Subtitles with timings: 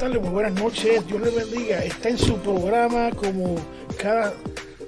[0.00, 1.06] Muy buenas tardes, muy buenas noches.
[1.06, 1.84] Dios le bendiga.
[1.84, 3.56] Está en su programa como
[3.98, 4.32] cada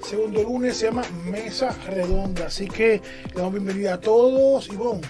[0.01, 2.47] segundo lunes, se llama Mesa Redonda.
[2.47, 4.67] Así que le damos bienvenida a todos.
[4.69, 5.01] Y bueno,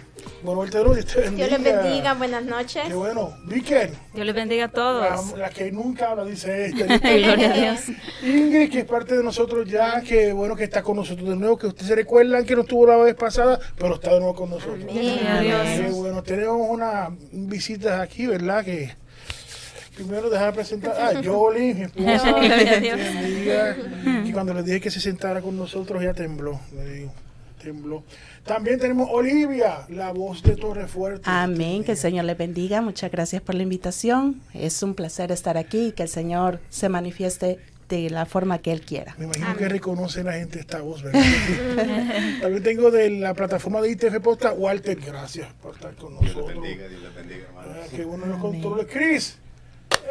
[0.44, 1.48] bueno, Dios te bendiga.
[1.48, 2.84] Dios les bendiga, buenas noches.
[2.86, 3.34] Qué bueno.
[3.46, 3.92] Vicker.
[4.14, 5.32] Dios les bendiga a todos.
[5.32, 6.86] La, la que nunca habla, dice esta.
[6.98, 7.80] Gloria a Dios.
[8.24, 11.58] Ingrid, que es parte de nosotros ya, que bueno que está con nosotros de nuevo,
[11.58, 14.50] que ustedes se recuerdan que no estuvo la vez pasada, pero está de nuevo con
[14.50, 14.84] nosotros.
[14.84, 15.62] Gloria a Dios.
[15.78, 18.66] Qué bueno, tenemos una visita aquí, ¿verdad?
[18.66, 19.03] Que
[19.96, 22.32] primero dejar presentar a Jolie, mi esposa.
[22.32, 22.98] Gloria a Dios.
[22.98, 23.76] que bendiga,
[24.26, 27.14] que cuando le dije que se sentara con nosotros, ya tembló, le digo,
[27.62, 28.04] tembló.
[28.44, 31.22] También tenemos Olivia, la voz de Torre Fuerte.
[31.26, 32.82] Amén, que el Señor le bendiga.
[32.82, 34.42] Muchas gracias por la invitación.
[34.54, 38.72] Es un placer estar aquí y que el Señor se manifieste de la forma que
[38.72, 39.16] Él quiera.
[39.18, 41.22] Me imagino que reconoce la gente esta voz, ¿verdad?
[42.42, 46.56] También tengo de la plataforma de ITF Podcast, Walter, gracias por estar con Dios nosotros.
[46.56, 47.72] les bendiga, Dios les bendiga, hermano.
[47.76, 48.88] Ah, qué bueno los controles.
[48.92, 49.38] Chris,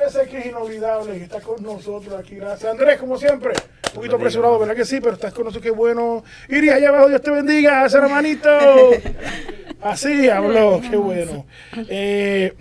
[0.07, 2.37] ese que es inolvidable, que está con nosotros aquí.
[2.37, 2.71] Gracias.
[2.71, 3.53] Andrés, como siempre.
[3.89, 5.01] Un poquito apresurado, ¿verdad que sí?
[5.01, 6.25] Pero estás con nosotros, qué bueno.
[6.49, 8.49] Iris, allá abajo, Dios te bendiga, ese hermanito.
[9.83, 11.45] Así habló, qué bueno.
[11.89, 12.55] Eh,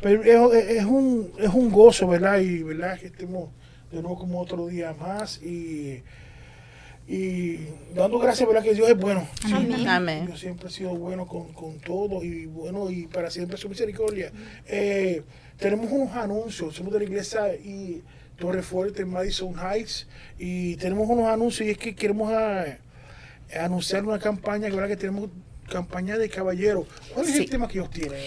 [0.00, 2.38] pero es, es un, es un gozo, ¿verdad?
[2.38, 2.98] Y, ¿verdad?
[2.98, 3.50] Que estemos
[3.90, 6.02] de nuevo como otro día más y,
[7.08, 8.62] y dando gracias, ¿verdad?
[8.62, 9.26] Que Dios es bueno.
[9.46, 9.86] Sí.
[9.88, 10.26] Amén.
[10.26, 14.30] Dios siempre ha sido bueno con, con todo y bueno y para siempre su misericordia.
[14.66, 15.22] Eh,
[15.58, 18.02] tenemos unos anuncios, somos de la iglesia y
[18.38, 20.06] Torre Fuerte en Madison Heights
[20.38, 22.64] y tenemos unos anuncios y es que queremos ah,
[23.60, 24.88] anunciar una campaña, que ¿verdad?
[24.88, 25.30] que tenemos
[25.70, 26.86] campaña de caballeros.
[27.12, 27.38] ¿Cuál es Sí.
[27.44, 28.18] el tema que ellos tienen?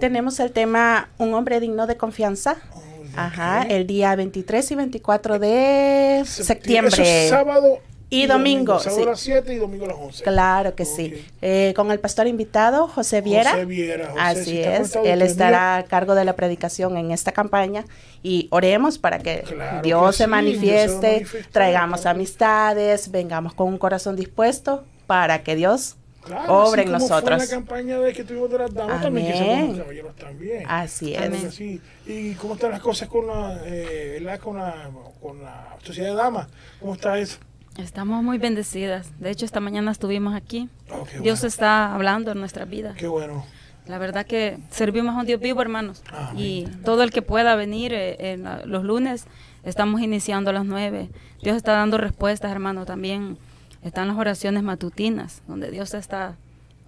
[0.00, 2.56] Tenemos el tema Un hombre digno de confianza.
[2.74, 2.82] Oh,
[3.16, 7.24] Ajá, el día 23 y 24 de septiembre.
[7.24, 9.02] es sábado Y domingo, Sábado sí.
[9.02, 10.24] a las 7 y domingo a las 11.
[10.24, 11.12] Claro que sí.
[11.14, 11.32] Ok.
[11.42, 13.50] Eh, con el pastor invitado, José Viera.
[13.50, 17.32] José Viera, José, Así si es, él estará a cargo de la predicación en esta
[17.32, 17.84] campaña
[18.22, 22.16] y oremos para que Claro Dios que se sí, Dios se manifieste, traigamos claro.
[22.16, 27.38] amistades, vengamos con un corazón dispuesto para que Dios Claro, así en como Fue nosotros.
[27.38, 29.78] la campaña de que tuvimos de las damas también, que se Amén.
[29.78, 30.64] caballeros también.
[30.66, 31.20] Así es.
[31.30, 31.80] que sí.
[32.06, 34.38] ¿Y cómo están las cosas con la, eh, ¿verdad?
[34.40, 34.90] con la,
[35.22, 36.48] con la sociedad de damas?
[36.80, 37.38] ¿Cómo está eso?
[37.78, 39.08] Estamos muy bendecidas.
[39.20, 40.68] De hecho, esta mañana estuvimos aquí.
[40.90, 41.48] Oh, Dios bueno.
[41.48, 42.94] está hablando en nuestra vida.
[42.98, 43.46] Qué bueno.
[43.86, 46.02] La verdad que servimos a un Dios vivo, hermanos.
[46.12, 46.34] Amén.
[46.36, 49.26] Y todo el que pueda venir eh, en la- los lunes,
[49.64, 51.08] estamos iniciando a las nueve.
[51.42, 52.84] Dios está dando respuestas, hermano.
[52.84, 53.38] También
[53.82, 56.36] están las oraciones matutinas, donde Dios está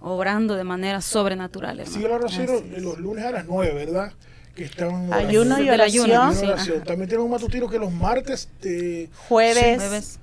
[0.01, 1.95] obrando de manera sobrenatural, hermano.
[1.95, 2.83] Sigue la oración Así es.
[2.83, 4.11] los lunes a las 9, ¿verdad?
[4.55, 6.45] Que están Ayuno y Del ayuno, oración, sí.
[6.45, 6.83] oración.
[6.83, 10.19] También tenemos un matutino que los martes, de, jueves, Jueves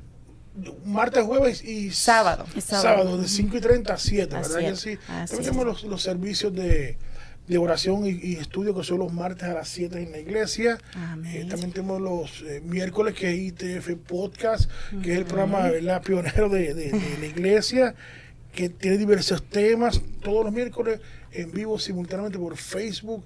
[0.85, 2.45] martes, jueves y Sábado.
[2.55, 3.19] y sábado, sábado.
[3.19, 4.51] de 5 y 30 a 7, ¿verdad?
[4.57, 4.91] Así que es, sí?
[5.09, 6.97] así También tenemos los, los servicios de,
[7.47, 10.79] de oración y, y estudio que son los martes a las 7 en la iglesia.
[10.95, 11.35] Amén.
[11.37, 14.71] Eh, también tenemos los eh, miércoles que es ITF Podcast,
[15.03, 16.03] que es el programa ¿verdad?
[16.03, 17.95] pionero de, de- de la iglesia,
[18.53, 21.01] que tiene diversos temas todos los miércoles
[21.33, 23.25] en vivo simultáneamente por Facebook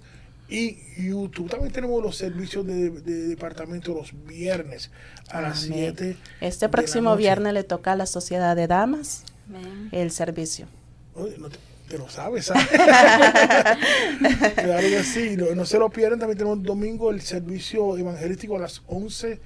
[0.53, 0.79] y
[1.09, 1.49] YouTube.
[1.51, 4.91] También tenemos los servicios de, de departamento los viernes
[5.31, 5.95] a las Amén.
[5.97, 6.17] 7.
[6.41, 9.89] Este de la próximo viernes le toca a la Sociedad de Damas Amén.
[9.93, 10.67] el servicio.
[11.15, 11.59] Oye, no te,
[11.89, 12.67] te lo sabes, ¿sabes?
[14.55, 16.19] claro que sí, no, no se lo pierdan.
[16.19, 19.41] También tenemos el domingo el servicio evangelístico a las 11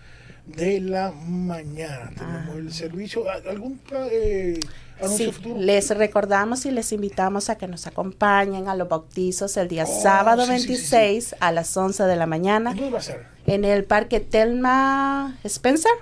[0.46, 2.10] de la mañana.
[2.16, 3.28] Tenemos el servicio.
[3.30, 3.80] ¿a- ¿Algún
[4.10, 4.60] eh,
[5.08, 5.56] Sí, futuro?
[5.60, 10.02] les recordamos y les invitamos a que nos acompañen a los bautizos el día Oh,
[10.02, 10.66] sábado sí, sí, sí,
[10.96, 13.26] 26 a las 11 de la mañana ¿Dónde va a ser?
[13.46, 15.92] en el Parque Telma Spencer.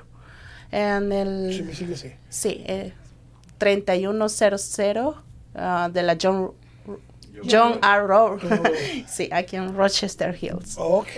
[0.70, 2.12] En el, Sí, sigue sí.
[2.28, 2.92] sí, eh,
[3.58, 5.14] 3100
[5.56, 6.52] ah, de la John,
[7.50, 8.06] John R.
[8.06, 8.40] Road.
[9.08, 10.76] sí, aquí en Rochester Hills.
[10.76, 11.08] Ok,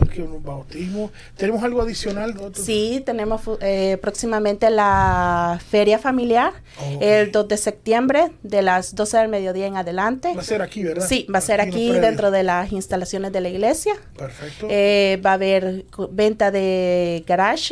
[0.00, 1.10] ok, un bautismo.
[1.36, 2.34] ¿Tenemos algo adicional?
[2.54, 6.52] Sí, tenemos eh, próximamente la feria familiar
[7.00, 10.32] el 2 de septiembre de las 12 del mediodía en adelante.
[10.34, 11.06] Va a ser aquí, ¿verdad?
[11.06, 13.94] Sí, va a ser aquí dentro de las instalaciones de la iglesia.
[14.16, 14.66] Perfecto.
[14.70, 17.62] Eh, va a haber venta de garage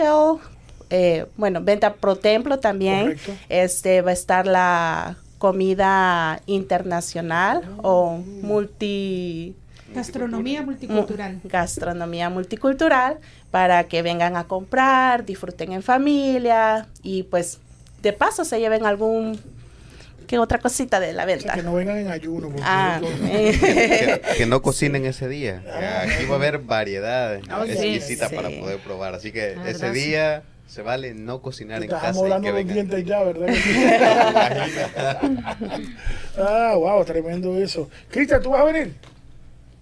[0.90, 3.02] eh, bueno, venta pro templo también.
[3.02, 3.32] Correcto.
[3.48, 9.56] Este va a estar la comida internacional o multi
[9.94, 11.40] Gastronomía mu- multicultural.
[11.44, 13.18] gastronomía multicultural
[13.50, 17.58] para que vengan a comprar, disfruten en familia y pues
[18.02, 19.40] de paso se lleven algún
[20.28, 21.54] que otra cosita de la O sea, venta.
[21.54, 22.48] que no vengan en ayuno.
[22.50, 25.62] porque Ah, yo- que, que no cocinen ese día.
[25.64, 28.36] que Aquí va a haber variedad Ah, sí, exquisita sí.
[28.36, 29.14] para poder probar.
[29.14, 32.12] Así que La ese día se vale no cocinar en casa.
[32.12, 32.74] que los vengan.
[32.74, 33.48] dientes ya, ¿verdad?
[36.38, 37.88] ah, wow, tremendo eso.
[38.08, 38.94] Cristian, ¿tú vas a venir?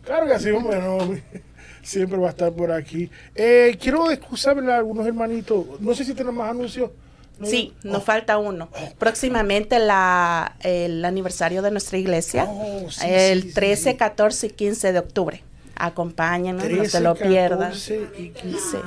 [0.05, 0.81] Claro que sí, hombre.
[0.81, 0.99] No.
[1.82, 3.11] siempre va a estar por aquí.
[3.35, 5.81] Eh, quiero excusarme a algunos hermanitos.
[5.81, 6.90] No sé si tienen más anuncios.
[7.38, 7.46] ¿No?
[7.46, 8.69] Sí, nos Oh, falta uno.
[8.99, 13.97] Próximamente la, el aniversario de nuestra iglesia, Oh, sí, el sí, sí, 13, sí.
[13.97, 15.45] 14 y 15 de octubre.
[15.76, 17.71] Acompáñenos, no 13, se lo pierdan.
[17.71, 18.78] 14 y 15.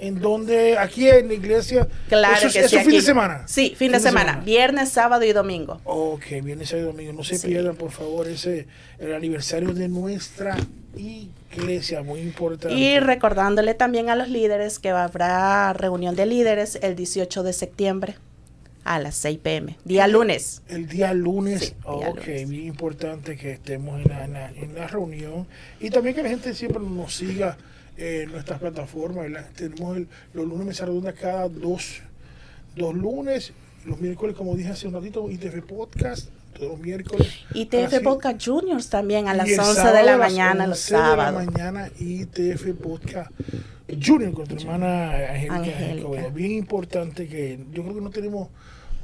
[0.00, 1.88] ¿En donde Aquí en la iglesia.
[2.08, 2.84] Claro eso, que eso sí.
[2.84, 3.42] fin de semana.
[3.46, 4.40] Sí, fin de semana.
[4.44, 5.80] Viernes, sábado y domingo.
[5.84, 7.12] Ok, viene sábado y domingo.
[7.12, 7.48] No se Sí.
[7.48, 8.66] pierdan, por favor, ese
[8.98, 10.56] el aniversario de nuestra
[11.54, 12.74] iglesia, muy importante.
[12.76, 18.16] Y recordándole también a los líderes que habrá reunión de líderes el 18 de septiembre
[18.84, 20.62] a las 6 pm, día lunes.
[20.68, 22.48] El día lunes, Sí, día ok, lunes.
[22.48, 25.46] bien importante que estemos en la, en la- en la reunión
[25.80, 27.56] y también que la gente siempre nos siga
[27.96, 29.30] en nuestras plataformas.
[29.30, 29.48] ¿verdad?
[29.56, 32.00] Tenemos el- los lunes mesa redonda cada dos,
[32.76, 33.52] dos lunes,
[33.84, 37.28] los miércoles, como dije hace un ratito, ITF Podcast, todos los miércoles.
[37.54, 40.16] Y a TF las Podcast Juniors también a las y el 11 sábado de la
[40.18, 41.44] mañana, los 11 de la sábados.
[41.46, 43.30] mañana ITF Podcast
[44.04, 45.12] Junior con tu hermana
[45.50, 46.28] Angélica.
[46.34, 48.48] Bien importante que yo creo que no tenemos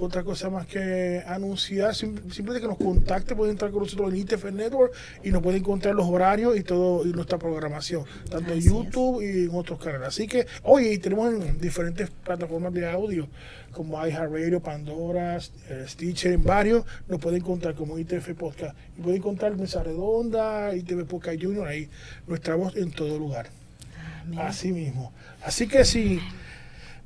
[0.05, 1.95] otra cosa más que anunciar.
[1.95, 4.93] Sim- Simplemente que nos contacte, pueden entrar con nosotros en ITF Network
[5.23, 8.65] y nos pueden encontrar los horarios y todo y nuestra programación, tanto en es.
[8.67, 10.09] YouTube y en otros canales.
[10.09, 13.29] Así que, oye, y tenemos en diferentes plataformas de audio
[13.73, 18.77] como iHeartRadio, Pandora, eh, Stitcher, en varios, nos pueden encontrar como ITF Podcast.
[18.99, 21.89] Y pueden encontrar Mesa Redonda, ITF Podcast Junior, ahí
[22.27, 23.47] nuestra voz en todo lugar.
[24.37, 25.13] Así mismo.
[25.43, 26.21] Así que si,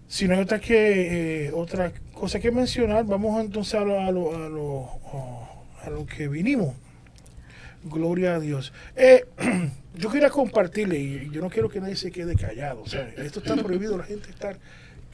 [0.09, 4.11] si no hay otra, que, eh, otra cosa que mencionar, vamos entonces a lo, a
[4.11, 4.89] lo, a lo,
[5.83, 6.75] a lo que vinimos.
[7.85, 8.73] Gloria a Dios.
[8.97, 9.27] Eh,
[9.95, 12.83] yo quería compartirle, y yo no quiero que nadie se quede callado.
[12.83, 14.57] o sea, esto está prohibido, la gente estar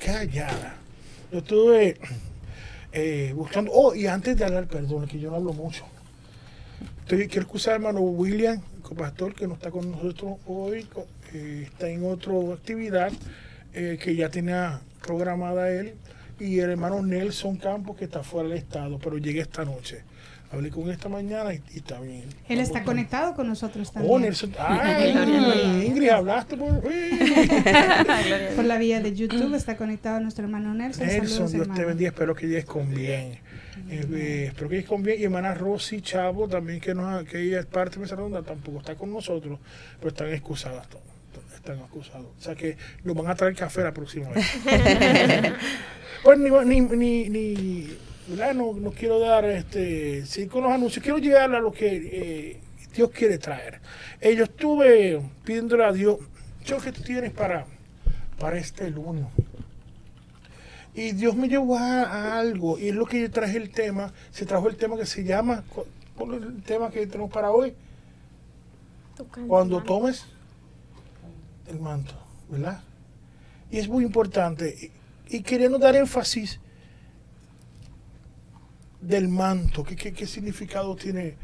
[0.03, 0.77] callada.
[1.33, 1.99] Yo estuve
[2.93, 3.73] eh, buscando.
[3.75, 5.85] Oh, y antes de hablar, perdón, que yo no hablo mucho.
[7.01, 8.63] Estoy, quiero excusar hermano William,
[8.97, 10.87] pastor, que no está con nosotros hoy,
[11.35, 13.13] eh, está en otra actividad
[13.73, 15.95] que ya tenía programada él,
[16.41, 20.03] y el hermano Nelson Campos, que está fuera del estado, pero llegué esta noche.
[20.51, 22.25] Hablé con él esta mañana y, y está bien.
[22.47, 24.21] Él está conectado con nosotros Oh, también.
[24.23, 24.53] Nelson.
[24.59, 26.83] Ay, Ingrid, hablaste por.
[28.57, 31.07] Por la vía de YouTube está conectado nuestro hermano Nelson.
[31.07, 31.87] Nelson, Saludos, Dios te hermano.
[31.89, 33.39] bendiga, espero que llegues con bien.
[33.89, 35.19] Eh, eh, espero que llegues con bien.
[35.21, 38.79] Y hermana Rosy Chavo, también que, nos, que ella es parte de esa ronda, tampoco
[38.81, 39.59] está con nosotros,
[39.99, 40.87] pero están excusadas.
[40.91, 41.01] to-
[41.33, 42.27] to- Están excusados.
[42.39, 44.45] O sea que nos van a traer café la próxima vez.
[46.23, 47.97] pues ni, ni, ni.
[48.55, 52.61] No, no quiero dar este, sí, con los anuncios, quiero llegar a lo que eh,
[52.95, 53.81] Dios quiere traer.
[54.21, 56.19] Eh, yo estuve pidiéndole a Dios,
[56.65, 57.67] yo que tú tienes para,
[58.39, 59.27] para este lunes.
[60.95, 64.13] Y Dios me llevó a, a algo, y es lo que yo traje el tema,
[64.31, 65.87] se trajo el tema que se llama, cu-
[66.17, 67.75] ¿cuál es el tema que tenemos para hoy?
[69.49, 70.27] Cuando tomes
[71.69, 72.15] el manto,
[72.49, 72.83] ¿verdad?
[73.71, 74.91] Y es muy importante,
[75.33, 76.61] y, queriendo dar énfasis
[79.01, 81.37] del manto, ¿qué, qué, qué significado tiene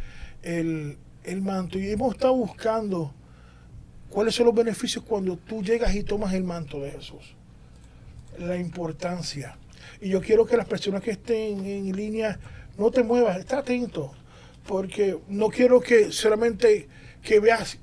[0.43, 1.79] el, el manto?
[1.79, 3.13] Y hemos estado buscando
[4.11, 7.35] cuáles son los beneficios cuando tú llegas y tomas el manto de Jesús
[8.39, 9.57] la importancia.
[10.01, 12.39] Y yo quiero que las personas que estén en línea
[12.77, 14.13] no te muevas, está atento,
[14.67, 16.89] porque no quiero que solamente
[17.23, 17.79] que veas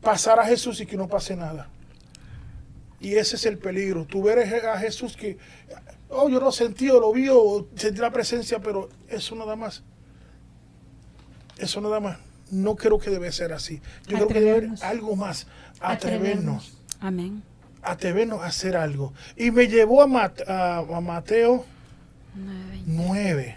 [0.00, 1.68] pasar a Jesús y que no pase nada.
[3.00, 4.04] Y ese es el peligro.
[4.06, 5.36] Tú ver a Jesús que,
[6.08, 9.82] oh, yo lo sentí o lo vi o sentí la presencia, pero eso nada más.
[11.58, 12.18] Eso nada más.
[12.50, 13.80] No creo que debe ser así.
[14.06, 15.46] Yo creo que debe haber algo más.
[15.80, 17.42] Atrevernos Amén.
[17.82, 19.12] atrevernos a hacer algo.
[19.36, 21.64] Y me llevó a, Mat- a- a Mateo
[22.36, 22.82] 9:20.
[22.86, 23.56] 9.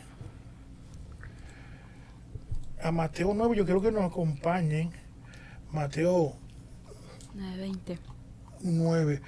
[2.82, 4.92] A Mateo 9, yo quiero que nos acompañen.
[5.72, 6.36] Mateo
[7.36, 7.98] 9:20.
[8.62, 9.22] 9.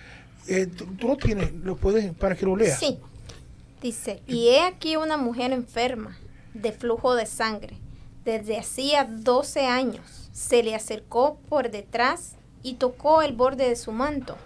[0.47, 2.79] Eh, tú, tú lo tienes, lo puedes, para que lo leas.
[2.79, 2.99] Sí.
[3.81, 6.17] Dice, y he aquí una mujer enferma
[6.53, 7.77] de flujo de sangre.
[8.23, 13.91] Desde hacía 12 años se le acercó por detrás y tocó el borde de su
[13.91, 14.37] manto.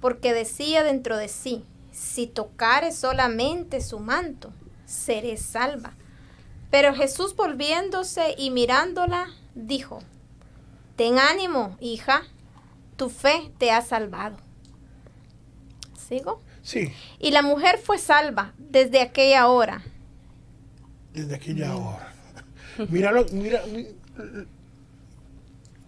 [0.00, 4.52] Porque decía dentro de sí, si tocare solamente su manto,
[4.86, 5.92] seré salva.
[6.70, 10.00] Pero Jesús volviéndose y mirándola, dijo,
[10.96, 12.22] Ten ánimo, hija,
[13.02, 14.36] tu fe te ha salvado.
[16.08, 16.40] ¿Sigo?
[16.62, 19.82] Sí, Y la mujer fue salva desde aquella hora.
[21.12, 22.14] desde aquella hora.
[22.88, 23.88] Míralo, mira, mi-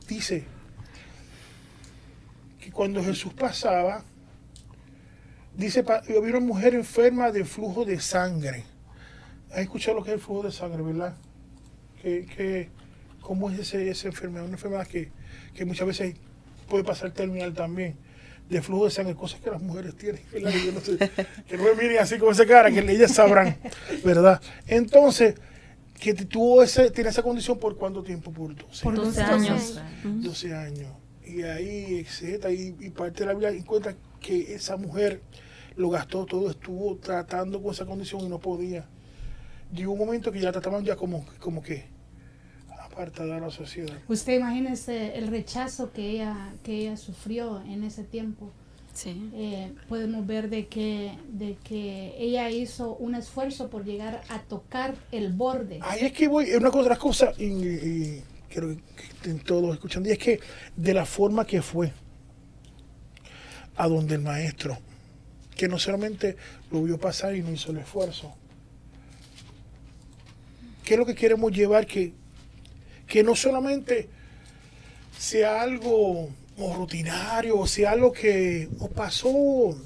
[0.09, 0.44] dice
[2.61, 4.02] que cuando Jesús pasaba,
[5.56, 8.64] dice, vi una mujer enferma de flujo de sangre.
[9.52, 11.16] ¿Has escuchado lo que es el flujo de sangre, verdad?
[12.02, 12.71] Que, que
[13.21, 15.12] cómo es ese, esa enfermedad, una enfermedad que,
[15.54, 16.16] que muchas veces
[16.64, 17.97] puede pasar terminal también,
[18.49, 20.99] de flujo de sangre, cosas que las mujeres tienen, yo no sé,
[21.49, 23.56] que no me miren así con esa cara, que ellas sabrán,
[24.04, 24.40] ¿verdad?
[24.66, 25.35] Entonces,
[25.99, 29.78] que tuvo ese, tiene esa condición por cuánto tiempo, por 12, Por 12 12 años.
[30.04, 30.25] años.
[30.25, 30.92] 12 años.
[31.26, 35.23] Y ahí, etcétera, y, y parte de la Biblia encuentra que esa mujer
[35.76, 38.85] lo gastó todo, estuvo tratando con esa condición y no podía.
[39.73, 41.87] Llegó un momento que ya trataban ya como, como que
[42.95, 43.95] apartada de la sociedad.
[44.09, 48.51] Usted imagínese el rechazo que ella, que ella sufrió en ese tiempo.
[48.95, 49.31] Sí.
[49.35, 54.95] Eh, podemos ver de que, de que ella hizo un esfuerzo por llegar a tocar
[55.11, 55.81] el borde.
[55.83, 60.09] Ahí es que voy, es una otra cosa, y, y quiero que estén todos escuchando,
[60.09, 60.39] y es que
[60.77, 61.93] de la forma que fue
[63.77, 64.79] a donde el maestro,
[65.57, 66.37] que no solamente
[66.71, 68.33] lo vio pasar y no hizo el esfuerzo.
[70.85, 71.87] ¿Qué es lo que queremos llevar?
[71.87, 72.13] Que,
[73.07, 74.09] que no solamente
[75.19, 79.77] sea algo o rutinario, o sea algo que o pasó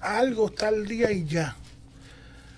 [0.00, 1.56] algo tal día y ya.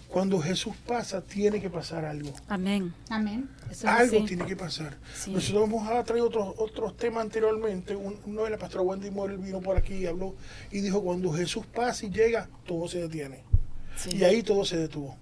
[0.09, 2.33] Cuando Jesús pasa, tiene que pasar algo.
[2.49, 2.93] Amén.
[3.11, 3.49] Amén.
[3.71, 4.27] Eso es Algo así.
[4.27, 4.97] tiene que pasar.
[5.15, 5.31] Sí.
[5.31, 7.95] Nosotros hemos traído otros, otros temas anteriormente.
[7.95, 10.35] Un- Uno de la pastora Wendy Morel vino por aquí y habló
[10.73, 13.45] y dijo, cuando Jesús pasa y llega, todo se detiene.
[13.97, 14.17] Sí.
[14.17, 15.17] Y ahí todo se detuvo.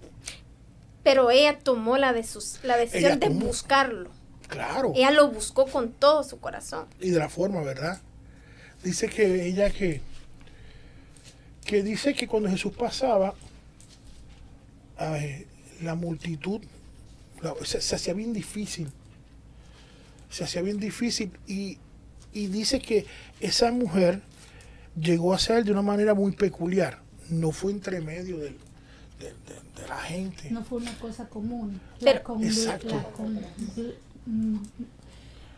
[1.02, 3.44] Pero ella tomó la, de sus, la decisión Ella de tomó.
[3.46, 4.08] buscarlo.
[4.48, 4.92] Claro.
[4.94, 6.86] Ella lo buscó con todo su corazón.
[7.00, 8.00] Y de la forma, ¿verdad?
[8.82, 10.00] Dice que ella que,
[11.64, 13.34] que dice que cuando Jesús pasaba,
[14.96, 15.46] ay,
[15.82, 16.60] la multitud
[17.42, 18.88] la- se, se hacía bien difícil.
[20.30, 21.30] Se hacía bien difícil.
[21.46, 21.78] Y,
[22.32, 23.06] y dice que
[23.40, 24.20] esa mujer
[25.00, 27.00] llegó a ser de una manera muy peculiar.
[27.30, 28.56] No fue entre medio del-
[29.18, 29.26] de,
[29.80, 30.50] de la gente.
[30.50, 31.80] No fue una cosa común.
[32.00, 32.94] Pero- La con- Exacto.
[32.94, 33.40] la con-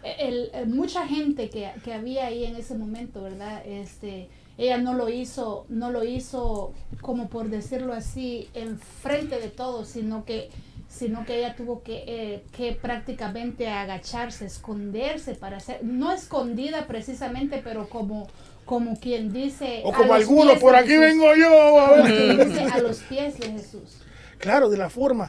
[0.02, 3.62] el- el- mucha gente que, que había ahí en ese momento, ¿verdad?
[3.66, 9.88] Este, ella no lo hizo, no lo hizo como por decirlo así, enfrente de todos,
[9.88, 10.50] sino que
[10.88, 17.60] sino que ella tuvo que, eh, que prácticamente agacharse, esconderse para hacer, no escondida precisamente,
[17.62, 18.26] pero como,
[18.64, 19.82] como quien dice...
[19.84, 21.00] O como pies por aquí Jesús.
[21.00, 21.78] vengo yo.
[21.80, 22.36] a ver.
[22.36, 23.98] Quien dice a los pies de Jesús.
[24.38, 25.28] Claro, de la forma.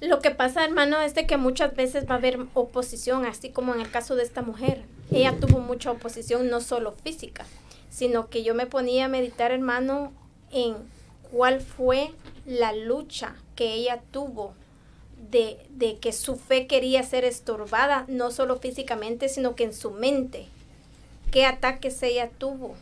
[0.00, 3.74] Lo que pasa, hermano, es de que muchas veces va a haber oposición, así como
[3.74, 4.82] en el caso de esta mujer.
[5.10, 7.46] Ella tuvo mucha oposición, no solo física,
[7.90, 10.12] sino que yo me ponía a meditar, hermano,
[10.50, 10.76] en
[11.30, 12.10] cuál fue
[12.46, 14.54] la lucha que ella tuvo
[15.30, 19.90] de, de que su fe quería ser estorbada, no solo físicamente, sino que en su
[19.90, 20.46] mente.
[21.30, 22.74] ¿Qué ataques ella tuvo?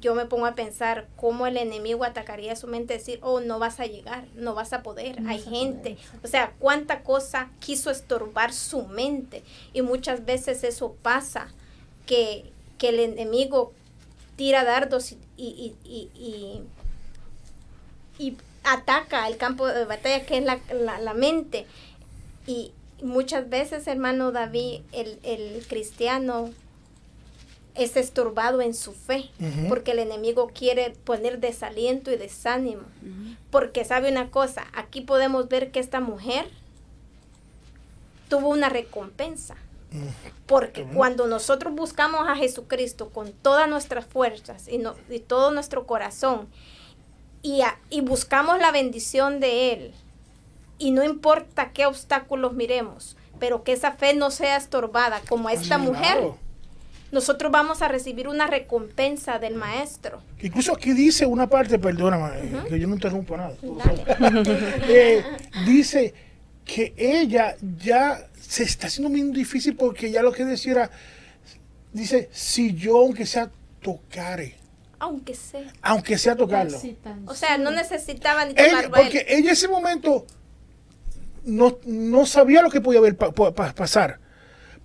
[0.00, 3.80] Yo me pongo a pensar cómo el enemigo atacaría su mente, decir, oh, no vas
[3.80, 5.96] a llegar, no vas a poder, No hay poder, gente.
[6.22, 9.42] O sea, cuánta cosa quiso estorbar su mente.
[9.72, 11.48] Y muchas veces eso pasa,
[12.06, 12.44] que,
[12.76, 13.72] que el enemigo
[14.36, 16.62] tira dardos y, y, y, y-
[18.18, 21.66] y ataca el campo de batalla que es la, la- la mente.
[22.46, 26.50] Y muchas veces, hermano David, el, el cristiano
[27.78, 29.30] es estorbado en su fe,
[29.68, 32.82] porque el enemigo quiere poner desaliento y desánimo.
[33.50, 36.46] Porque sabe una cosa, aquí podemos ver que esta mujer
[38.28, 39.56] tuvo una recompensa.
[40.46, 45.86] Porque cuando nosotros buscamos a Jesucristo con todas nuestras fuerzas y, no- y todo nuestro
[45.86, 46.46] corazón
[47.42, 49.94] y, a- y buscamos la bendición de Él,
[50.78, 55.78] y no importa qué obstáculos miremos, pero que esa fe no sea estorbada como esta
[55.78, 56.38] mujer, claro.
[57.10, 60.22] Nosotros vamos a recibir una recompensa del Maestro.
[60.42, 63.54] Incluso aquí dice una parte, perdóname, eh, que yo no interrumpo nada.
[64.88, 65.22] Eh,
[65.66, 66.14] dice
[66.64, 70.90] que ella ya se está haciendo muy difícil porque ya lo que decía era,
[71.92, 74.54] dice, si yo aunque sea tocare,
[74.98, 75.72] Aunque sea.
[75.82, 76.78] aunque sea tocarlo.
[77.26, 80.26] O sea, no necesitaba ni tocarlo porque ella en ese momento
[81.44, 84.20] no, no sabía lo que podía haber pa- pa- pa- pasar.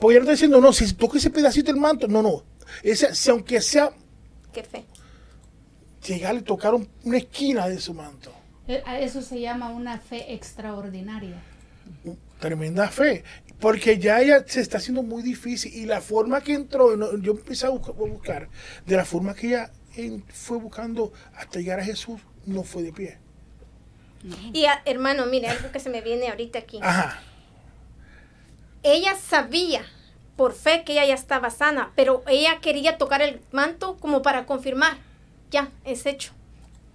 [0.03, 2.43] Porque ella no está diciendo, no, si toca ese pedacito del manto, no, no.
[2.83, 3.89] Ese, si aunque sea
[4.51, 4.83] Qué fe.
[6.05, 8.33] llegar y tocar un- una esquina de su manto.
[8.67, 11.41] Eh, a Eso se llama una fe extraordinaria.
[12.41, 13.23] tremenda fe,
[13.61, 17.67] porque ya ella se está haciendo muy difícil y la forma que entró, yo empecé
[17.67, 18.49] a buscar, a buscar,
[18.85, 19.71] de la forma que ella
[20.27, 23.17] fue buscando hasta llegar a Jesús, no fue de pie.
[24.51, 26.79] Y hermano, mire, algo que se me viene ahorita aquí.
[26.81, 27.21] Ajá,
[28.83, 29.85] Ella sabía
[30.35, 34.45] por fe que ella ya estaba sana, pero ella quería tocar el manto como para
[34.45, 34.97] confirmar.
[35.51, 36.33] Ya, es hecho.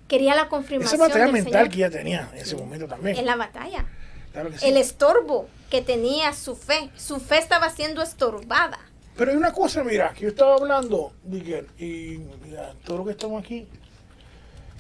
[0.09, 0.95] Quería la confirmación.
[0.95, 1.69] esa batalla del mental Señor.
[1.71, 3.17] que ella tenía en ese momento también.
[3.17, 3.87] En la batalla.
[4.33, 4.67] Claro que sí.
[4.67, 6.91] el estorbo que tenía su fe.
[6.97, 8.79] Su fe estaba siendo estorbada.
[9.17, 13.11] Pero hay una cosa, mira, que yo estaba hablando, Miguel, y mira, todo lo que
[13.11, 13.67] estamos aquí,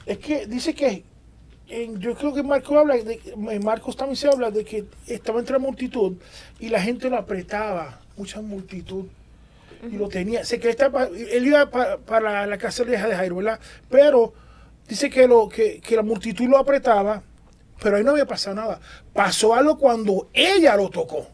[0.07, 1.03] es que dice que,
[1.99, 5.53] yo creo que Marco habla, de, en Marcos también se habla de que estaba entre
[5.55, 6.15] la multitud
[6.59, 9.05] y la gente lo apretaba, mucha multitud,
[9.91, 12.99] y lo tenía, sé que él, estaba- él iba pa- para la casa de de
[12.99, 13.61] Jairo, ¿verdad?
[13.91, 14.33] Pero
[14.89, 17.23] dice que, lo, que, que la multitud lo apretaba,
[17.81, 18.81] pero ahí no había pasado nada.
[19.13, 21.29] Pasó algo cuando ella lo tocó,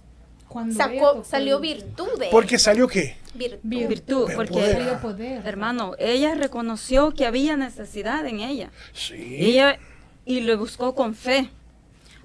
[0.49, 2.31] Cuando Sacó, tocó salió el- virtud de él.
[2.31, 3.17] porque salió qué?
[3.35, 3.59] Virtud.
[3.65, 4.73] Vir- Virtud, porque poder.
[4.77, 5.43] salió poder.
[5.47, 8.71] hermano, ella reconoció que había necesidad en ella.
[8.93, 9.37] Sí.
[9.41, 9.79] Ella
[10.27, 11.49] y lo buscó con fe.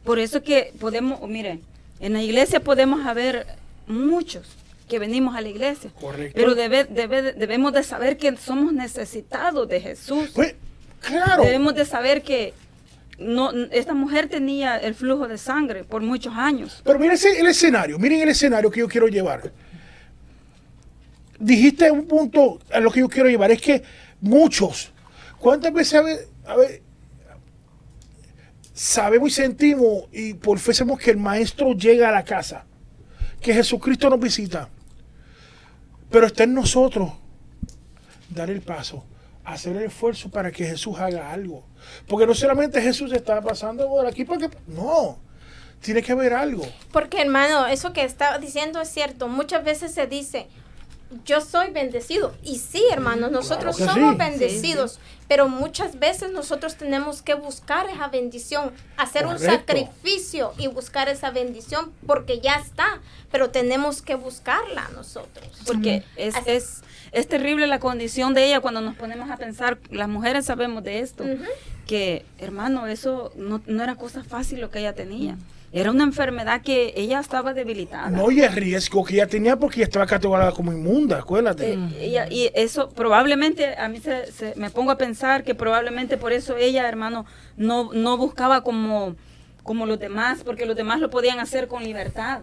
[0.04, 1.60] Por eso que podemos, mire,
[2.00, 3.46] en la iglesia podemos haber
[3.88, 4.48] muchos
[4.88, 6.34] que venimos a la iglesia, Correcto.
[6.36, 10.30] pero debe- debe- debemos de saber que somos necesitados de Jesús.
[10.34, 10.56] Pues,
[11.02, 11.44] claro.
[11.44, 12.54] Debemos de saber que
[13.20, 16.82] no, esta mujer tenía el flujo de sangre por muchos años.
[16.86, 19.52] Pero miren ese- el escenario, miren el escenario que yo quiero llevar.
[21.38, 23.82] Dijiste un punto a lo que yo quiero llevar, es que
[24.22, 24.92] muchos,
[25.38, 26.82] ¿cuántas veces a ver, a ver,
[28.80, 32.66] sabemos y sentimos y profesamos que el maestro llega a la casa,
[33.42, 34.70] que Jesucristo nos visita,
[36.10, 37.12] pero está en nosotros
[38.30, 39.04] dar el paso,
[39.44, 41.66] hacer el esfuerzo para que Jesús haga algo.
[42.08, 45.20] Porque no solamente Jesús está pasando por aquí, porque no,
[45.82, 46.66] tiene que haber algo.
[46.94, 49.28] Porque hermano, eso que estaba diciendo es cierto.
[49.28, 50.48] Muchas veces se dice,
[51.26, 52.34] yo soy bendecido.
[52.44, 54.18] Y sí, hermano, nosotros Claro somos sí.
[54.18, 55.00] bendecidos.
[55.28, 61.30] Pero muchas veces nosotros tenemos que buscar esa bendición, hacer un sacrificio y buscar esa
[61.32, 63.00] bendición porque ya está.
[63.32, 65.48] Pero tenemos que buscarla nosotros.
[65.68, 70.08] Porque es, es, es terrible la condición de ella cuando nos ponemos a pensar, las
[70.10, 71.24] mujeres sabemos de esto,
[71.86, 75.38] que hermano, eso no, no era cosa fácil lo que ella tenía.
[75.72, 78.10] Era una enfermedad que ella estaba debilitada.
[78.10, 81.74] No, y el riesgo que ella tenía porque ella estaba catalogada como inmunda, acuérdate.
[81.74, 86.18] Eh, ella- y eso probablemente, a mí se, se- me pongo a pensar que probablemente
[86.18, 89.16] por eso ella, hermano, no, no buscaba como,
[89.62, 92.42] como los demás, porque los demás lo podían hacer con libertad.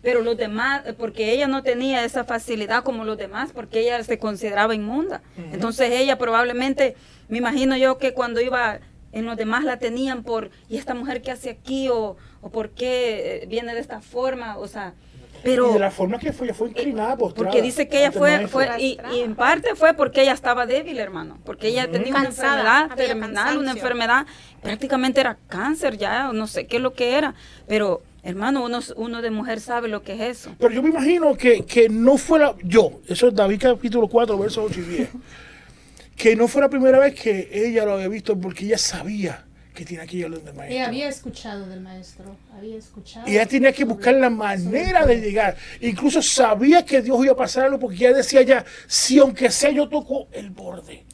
[0.00, 4.02] Pero los demás, eh, porque ella no tenía esa facilidad como los demás, porque ella
[4.04, 5.20] se consideraba inmunda.
[5.52, 6.94] Entonces ella probablemente,
[7.28, 8.80] me imagino yo que cuando iba
[9.14, 11.88] en los demás la tenían por, ¿y esta mujer qué hace aquí?
[11.88, 14.94] O, o por qué eh, viene de esta forma, o sea,
[15.44, 15.70] pero...
[15.70, 18.68] y de la forma que fue, fue inclinada, postrada Porque dice que ella fue, fue
[18.78, 22.82] y, y en parte fue porque ella estaba débil, hermano, porque ella tenía una Cansada,
[22.82, 23.60] enfermedad terminal, cansancio.
[23.60, 24.26] una enfermedad,
[24.62, 27.34] prácticamente era cáncer ya, o no sé qué es lo que era,
[27.68, 30.56] pero hermano, uno, uno de mujer sabe lo que es eso.
[30.58, 34.64] Pero yo me imagino que, que no fuera yo, eso es David capítulo 4, versos
[34.70, 35.08] 8 y 10,
[36.16, 39.84] que no fue la primera vez que ella lo había visto porque ella sabía que
[39.84, 40.76] tenía que ir a donde el maestro.
[40.76, 43.26] Ella había escuchado del maestro, había escuchado.
[43.28, 45.56] Y ella tenía que buscar la manera de llegar.
[45.80, 49.70] Incluso sabía que Dios iba a pasar algo porque ella decía ya, si aunque sea
[49.70, 51.04] yo toco el borde.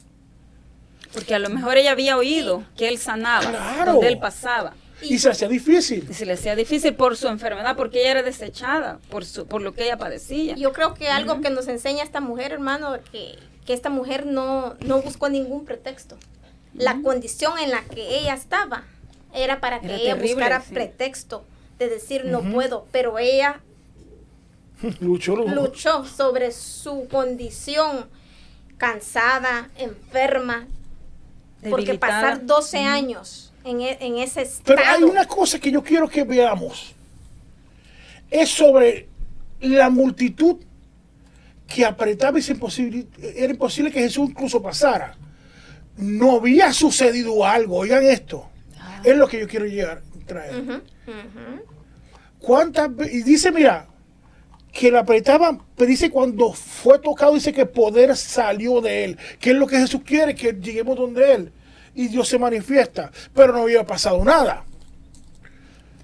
[1.11, 3.93] Porque a lo mejor ella había oído que él sanaba, Claro.
[3.93, 4.75] donde él pasaba.
[5.01, 6.05] Y se hacía difícil.
[6.09, 9.63] Y se le hacía difícil por su enfermedad, porque ella era desechada, por, su, por
[9.63, 10.55] lo que ella padecía.
[10.55, 13.35] Yo creo que algo que nos enseña esta mujer, hermano, que,
[13.71, 16.17] que esta mujer no, no buscó ningún pretexto.
[16.73, 18.83] La condición en la que ella estaba
[19.33, 20.73] era para que Era ella terrible, buscara sí.
[20.73, 21.45] pretexto
[21.79, 23.61] de decir no puedo, pero ella
[24.99, 26.03] Luchó, luchó.
[26.03, 28.09] sobre su condición
[28.77, 30.67] cansada, enferma,
[31.69, 34.75] porque pasar 12 años en, e- en ese estado.
[34.75, 36.93] Pero hay una cosa que yo quiero que veamos.
[38.29, 39.07] Es sobre
[39.61, 40.57] la multitud
[41.73, 45.15] que apretaba y se imposible, era imposible que Jesús incluso pasara.
[45.97, 47.77] No había sucedido algo.
[47.77, 48.49] Oigan esto.
[49.03, 50.61] Es lo que yo quiero llegar traer.
[50.61, 50.81] Ujú.
[52.39, 53.87] ¿Cuántas Y dice, mira,
[54.71, 59.17] que la apretaban, pero dice cuando fue tocado, dice que poder salió de él.
[59.39, 61.51] Que es lo que Jesús quiere, que lleguemos donde él.
[61.93, 63.11] Y Dios se manifiesta.
[63.33, 64.65] Pero no había pasado nada.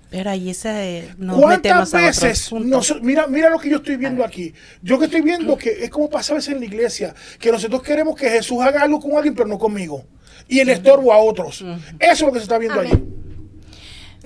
[0.10, 2.52] Pero allí se nos ¿Cuántas veces?
[2.54, 4.54] noso- mira, mira lo que yo estoy viendo aquí.
[4.82, 7.82] Yo que estoy viendo que es como pasa a veces en la iglesia, que nosotros
[7.84, 10.06] queremos que Jesús haga algo con alguien, pero no conmigo.
[10.48, 11.62] Y el estorbo a otros.
[12.00, 12.92] Eso es lo que se está viendo Amén.
[12.94, 13.04] allí.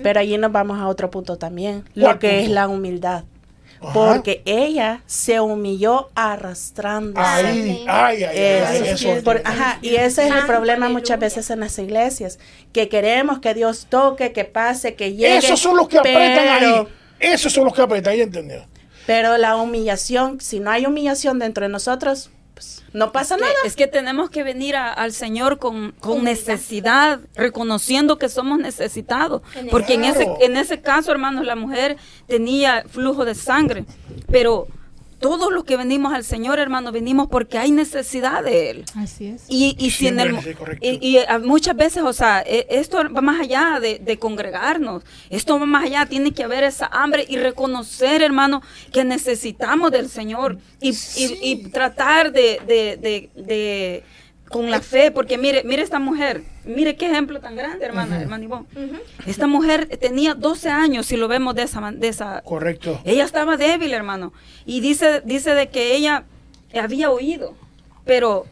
[0.02, 2.42] Pero allí nos vamos a otro punto también, ¿Cuál lo que punto?
[2.44, 3.24] es la humildad.
[3.82, 3.92] Ajá.
[3.92, 7.24] Porque ella se humilló arrastrándose.
[7.26, 9.24] Ay, ay, ay, Eso, eso.
[9.24, 12.38] por- ajá, y ese es el problema muchas veces en las iglesias,
[12.72, 15.38] que queremos que Dios toque, que pase, que llegue.
[15.38, 16.88] Esos son los que apretan ahí.
[17.20, 18.64] Esos son los que apretan, ¿ya entendió?
[19.04, 22.30] pero la humillación, si no hay humillación dentro de nosotros,
[22.62, 23.58] pues, no pasa Es que- nada.
[23.66, 29.42] Es que tenemos que venir a- al Señor con, con necesidad, reconociendo que somos necesitados.
[29.70, 31.96] Porque en ese, en ese caso, hermanos, la mujer
[32.26, 33.84] tenía flujo de sangre.
[34.30, 34.68] Pero
[35.22, 38.84] todos los que venimos al Señor, hermanos, venimos porque hay necesidad de Él.
[38.96, 39.44] Así es.
[39.48, 40.34] Y, y si en el,
[40.82, 45.02] y, y, ah, muchas veces, o sea, e- esto va más allá de, de congregarnos,
[45.30, 48.60] esto va más allá, tiene que haber esa hambre y reconocer, hermano,
[48.92, 54.04] que necesitamos del Señor y, y- y tratar de, de- de- de-
[54.52, 58.44] con la fe, porque mire, mire esta mujer, mire qué ejemplo tan grande, hermana, hermana
[58.44, 58.66] Ivonne.
[58.76, 58.96] Ujú.
[59.26, 63.00] Esta mujer tenía 12 años, si lo vemos de esa, man- de esa Correcto.
[63.04, 64.32] ella estaba débil, hermano.
[64.66, 66.24] Y dice, dice de que ella
[66.74, 67.54] había oído,
[68.04, 68.46] pero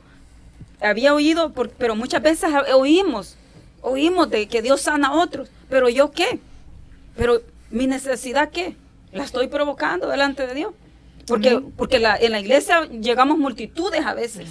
[0.81, 3.37] había oído, por- pero muchas veces oímos,
[3.83, 6.41] oímos de que Dios sana a otros, pero yo qué,
[7.17, 8.75] pero mi necesidad qué,
[9.13, 10.73] la estoy provocando delante de Dios.
[11.27, 14.49] Porque, porque la- en la iglesia llegamos multitudes a veces.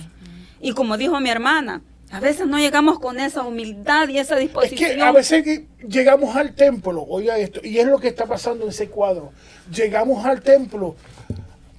[0.62, 4.42] Y como dijo mi hermana, a veces no llegamos con esa humildad y esa Es
[4.42, 4.96] disposición.
[4.96, 8.64] que a veces que llegamos al templo, oiga esto, y es lo que está pasando
[8.66, 9.32] en ese cuadro.
[9.72, 10.96] Llegamos al templo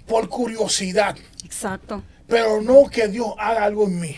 [0.06, 2.02] por curiosidad, Exacto.
[2.26, 4.16] pero no que Dios haga algo en mí.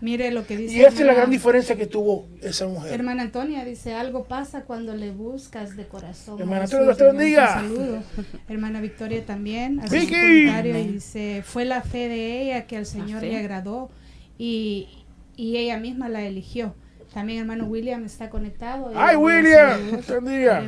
[0.00, 0.74] Mire lo que dice.
[0.76, 2.92] Y esa es la hermana- gran diferencia que tuvo esa mujer.
[2.92, 6.38] Hermana Antonia dice, algo pasa cuando le buscas de corazón.
[6.38, 6.80] Hermana Jesús".
[6.80, 7.62] Antonia, Dios te bendiga.
[7.62, 8.02] Un saludo.
[8.48, 9.80] Hermana Victoria también.
[9.80, 10.14] Hace un Vicky.
[10.46, 13.90] comentario y dice, fue la fe de ella que al Señor le agradó
[14.38, 14.88] y,
[15.36, 16.74] y ella misma la eligió.
[17.14, 18.92] También hermano William está conectado.
[18.92, 19.80] y ¡Ay, William!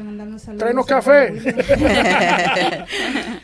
[0.02, 1.34] mandamos saludos, Tráenos café.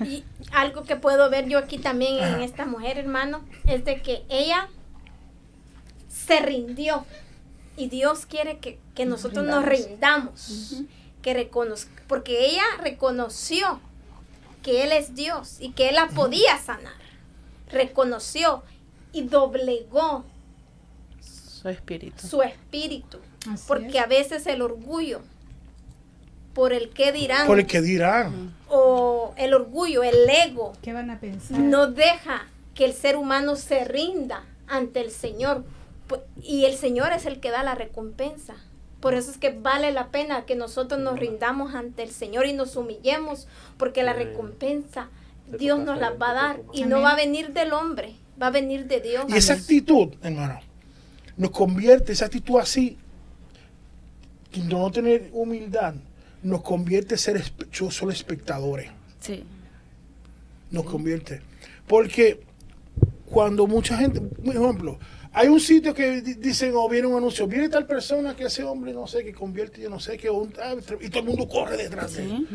[0.04, 4.22] Y algo que puedo ver yo aquí también en esta mujer, hermano, es de que
[4.30, 4.68] ella
[6.26, 7.04] se rindió.
[7.76, 10.82] Y Dios quiere que, que nosotros nos rindamos.
[11.22, 13.80] Que reconozca, porque ella reconoció
[14.62, 16.92] que Él es Dios y que Él la podía sanar.
[17.70, 18.62] Reconoció
[19.12, 20.24] y doblegó
[21.20, 22.26] Su espíritu.
[22.26, 23.18] su espíritu.
[23.50, 24.04] Así Porque es.
[24.04, 25.20] a veces el orgullo,
[26.54, 28.54] por el que dirán, Por el que dirán.
[28.68, 31.58] o el orgullo, el ego, ¿Qué van a pensar?
[31.58, 35.64] no deja que el ser humano se rinda ante el Señor.
[36.42, 38.54] Y el Señor es el que da la recompensa.
[39.00, 42.52] Por eso es que vale la pena que nosotros nos rindamos ante el Señor y
[42.52, 45.08] nos humillemos, porque la recompensa
[45.58, 48.50] Dios nos la va a dar y no va a venir del hombre, va a
[48.50, 49.26] venir de Dios.
[49.28, 50.60] Y esa actitud, hermano,
[51.36, 52.96] nos convierte, esa actitud así,
[54.64, 55.94] no tener humildad,
[56.42, 57.42] nos convierte en ser
[57.90, 58.90] solo espectadores.
[59.20, 59.44] Sí.
[60.70, 61.42] Nos convierte.
[61.86, 62.40] Porque
[63.26, 64.98] cuando mucha gente, por ejemplo,
[65.34, 68.62] hay un sitio que di- dicen o viene un anuncio, viene tal persona que ese
[68.62, 70.52] hombre no sé, que convierte, yo no sé, que un-
[71.00, 72.46] y todo el mundo corre detrás de él.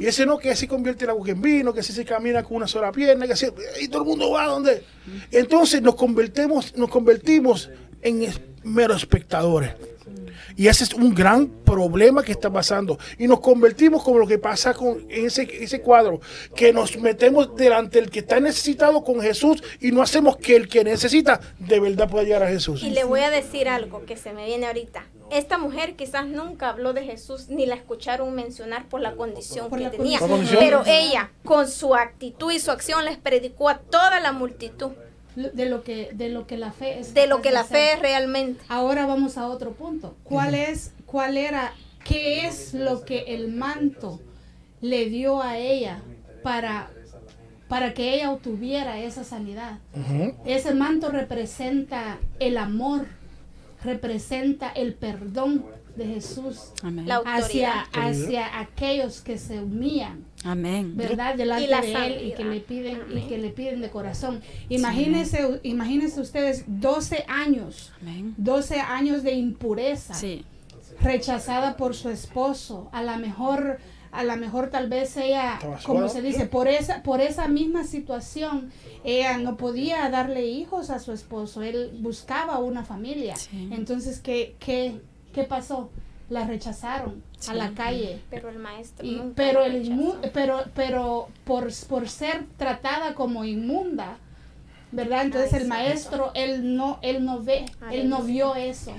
[0.00, 2.56] Y ese no, que así convierte el agua en vino, que así se camina con
[2.58, 3.46] una sola pierna, que así,
[3.80, 4.82] y todo el mundo va donde.
[5.30, 7.68] Entonces nos convertimos, nos convertimos
[8.02, 8.26] en
[8.62, 9.72] meros espectadores.
[10.56, 12.98] Y ese es un gran problema que está pasando.
[13.18, 16.20] Y nos convertimos como lo que pasa con en ese, ese cuadro,
[16.54, 20.68] que nos metemos delante del que está necesitado con Jesús y no hacemos que el
[20.68, 22.82] que necesita de verdad pueda llegar a Jesús.
[22.82, 25.04] Y le voy a decir algo que se me viene ahorita.
[25.30, 29.78] Esta mujer quizás nunca habló de Jesús ni la escucharon mencionar por la condición Por
[29.78, 30.18] que la tenía.
[30.18, 30.58] condición.
[30.58, 34.90] Pero ella, con su actitud y su acción, les predicó a toda la multitud
[35.36, 37.76] de lo que de lo que la fe es de lo que la hacer.
[37.76, 38.62] fe es realmente.
[38.68, 40.16] Ahora vamos a otro punto.
[40.24, 41.72] ¿Cuál es, cuál era,
[42.04, 44.20] qué es lo que el manto
[44.80, 46.02] le dio a ella
[46.42, 46.90] para,
[47.68, 49.78] para que ella obtuviera esa sanidad?
[50.44, 53.06] Ese manto representa el amor,
[53.84, 55.64] representa el perdón
[55.96, 57.06] de Jesús Amén.
[57.06, 60.24] La hacia, hacia aquellos que se humillan.
[60.44, 60.96] Amén.
[60.96, 61.34] ¿verdad?
[61.34, 63.28] Delante Y la de él y que le piden y Amén.
[63.28, 64.40] que le piden de corazón.
[64.68, 68.34] Imagínense, imagínense ustedes 12 años, Amén.
[68.38, 70.44] 12 años de impureza, Sí.
[71.00, 73.78] rechazada por su esposo, a la mejor
[74.12, 78.72] a la mejor tal vez ella, como se dice, por esa por esa misma situación,
[79.04, 83.36] ella no podía darle hijos a su esposo, él buscaba una familia.
[83.36, 83.68] Sí.
[83.70, 85.00] Entonces, ¿qué, qué,
[85.32, 85.90] qué pasó?
[86.28, 88.20] La rechazaron a la calle.
[88.30, 93.44] Pero el maestro Y- nunca pero el inmu- pero pero por, por ser tratada como
[93.44, 94.16] inmunda
[94.92, 95.68] verdad entonces Ay, el sí.
[95.68, 98.32] maestro él no él no ve Ay, él no sí.
[98.32, 98.92] vio eso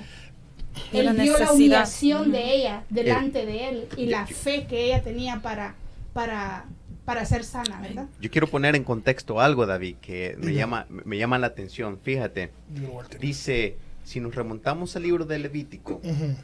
[0.92, 4.84] Y él la vio la humillación de ella delante de él y la fe que
[4.86, 5.74] ella tenía para
[6.12, 6.66] para
[7.06, 11.18] para ser sana verdad Yo quiero poner en contexto algo, David, que me llama, me
[11.18, 11.98] llama la atención.
[12.02, 12.52] Fíjate,
[13.20, 16.34] dice, si nos remontamos al libro de Levítico, Ujú.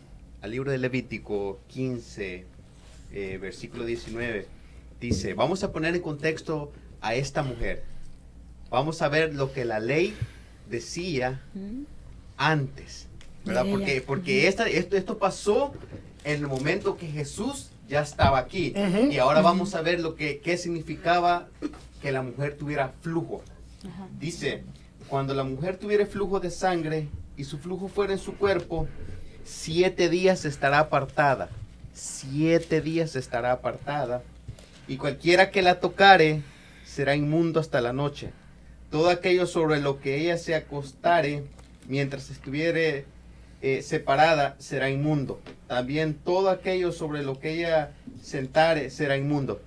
[0.42, 2.44] al libro de Levítico 15,
[3.12, 4.46] eh, versículo 19,
[5.00, 7.84] dice, vamos a poner en contexto a esta mujer.
[8.70, 10.14] vamos a ver lo que la ley
[10.68, 11.40] decía
[12.36, 13.06] antes.
[13.44, 13.64] ¿verdad?
[13.70, 15.72] Porque, porque esta, esto, esto pasó
[16.24, 18.74] en el momento que Jesús ya estaba aquí.
[18.76, 19.10] Ujú.
[19.10, 21.48] Y ahora vamos a ver lo que qué significaba
[22.02, 23.42] que la mujer tuviera flujo.
[23.88, 24.06] Ajá.
[24.20, 24.64] Dice,
[25.08, 28.88] cuando la mujer tuviera flujo de sangre y su flujo fuera en su cuerpo,
[29.44, 31.48] siete días estará apartada.
[31.94, 34.22] Siete días estará apartada.
[34.88, 36.42] Y cualquiera que la tocare
[36.84, 38.32] será inmundo hasta la noche.
[38.90, 41.44] Todo aquello sobre lo que ella se acostare
[41.86, 43.06] mientras estuviere
[43.62, 45.40] eh, separada será inmundo.
[45.68, 49.62] También todo aquello sobre lo que ella sentare será inmundo.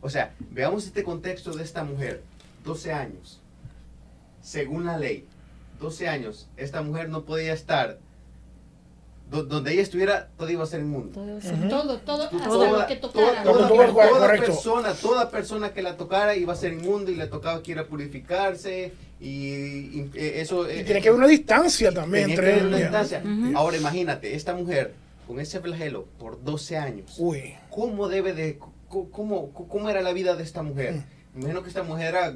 [0.00, 2.22] O sea, veamos este contexto de esta mujer.
[2.64, 3.40] 12 años.
[4.40, 5.26] Según la ley,
[5.80, 7.98] 12 años, esta mujer no podía estar
[9.30, 11.12] do- donde ella estuviera, todo iba a ser inmundo.
[11.12, 11.38] Todo.
[11.68, 13.42] Todo, todo, hasta Toda, lo que tocara.
[13.42, 17.72] toda- persona, toda persona que la tocara iba a ser inmundo y le tocaba que
[17.72, 22.26] ir a purificarse y, y, eh, eso Y eh, tiene que haber una distancia también
[22.26, 23.02] que entre haber una.
[23.02, 23.58] Ujú.
[23.58, 24.94] Ahora imagínate, esta mujer
[25.26, 27.54] con ese flagelo por 12 años, Uy.
[27.68, 30.94] ¿cómo debe de, cómo, cómo era la vida de esta mujer?
[30.94, 31.04] Mm.
[31.34, 32.34] Me imagino que esta mujer era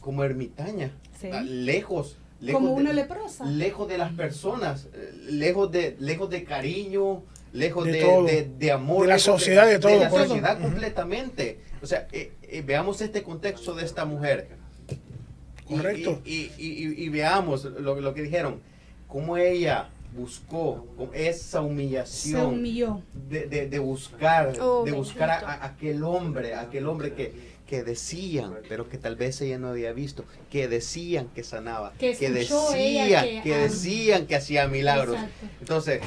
[0.00, 1.30] como ermitaña, Sí.
[1.44, 3.44] lejos, lejos Como de- una leprosa.
[3.46, 8.24] lejos de las personas, eh, lejos de, lejos de cariño, lejos De de, todo.
[8.24, 9.02] de- de amor.
[9.02, 11.60] De la sociedad, de todo, la sociedad completamente.
[11.80, 14.48] O sea, eh, eh, veamos este contexto de esta mujer.
[15.68, 16.20] Y- Correcto.
[16.24, 18.60] Y, y- y- y veamos lo, lo que dijeron,
[19.08, 23.00] cómo ella buscó con esa Se humillación humilló.
[23.30, 27.82] de, de- de buscar, Oh, de buscar a, a aquel hombre, aquel hombre que, que
[27.84, 32.28] decían, pero que tal vez ella no había visto, que decían que sanaba, Que que
[32.28, 35.16] decían, que, que, ah, decían que hacía milagros.
[35.16, 35.46] Exacto.
[35.58, 36.00] Entonces,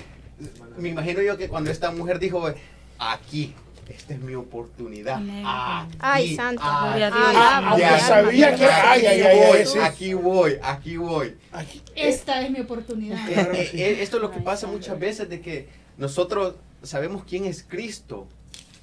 [0.78, 2.54] me imagino yo que cuando esta mujer dijo,
[3.00, 3.56] aquí,
[3.90, 5.16] esta es mi oportunidad.
[5.18, 6.62] Aquí, Ay, santo.
[6.62, 7.20] Gloria a Dios.
[7.36, 7.70] Ah, Alaba.
[7.72, 11.36] aunque aquí, sabía que- ay, ay, ay, voy, ay, aquí voy, aquí voy.
[11.52, 11.82] Aquí.
[11.96, 13.28] Esta es mi oportunidad.
[13.28, 13.82] Eh, sí.
[13.82, 17.64] eh, esto es lo que Ay, pasa muchas veces de que nosotros sabemos quién es
[17.68, 18.28] Cristo.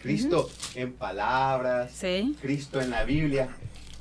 [0.02, 2.36] Cristo en palabras, Sí.
[2.40, 3.48] Cristo en la Biblia,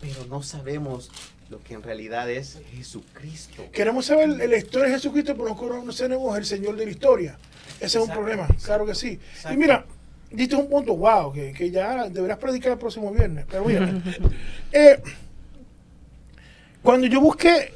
[0.02, 1.12] pero no sabemos
[1.50, 3.64] lo que en realidad es Jesucristo.
[3.72, 7.38] Queremos saber la historia de Jesucristo, pero no conocemos el Señor de la historia.
[7.80, 9.20] Ese es un problema, claro que sí.
[9.34, 9.54] Exacto.
[9.54, 9.86] Y mira,
[10.32, 13.46] diste un punto, wow, que, que ya deberás predicar el próximo viernes.
[13.50, 14.02] Pero mira,
[14.72, 15.02] eh,
[16.82, 17.74] cuando yo busqué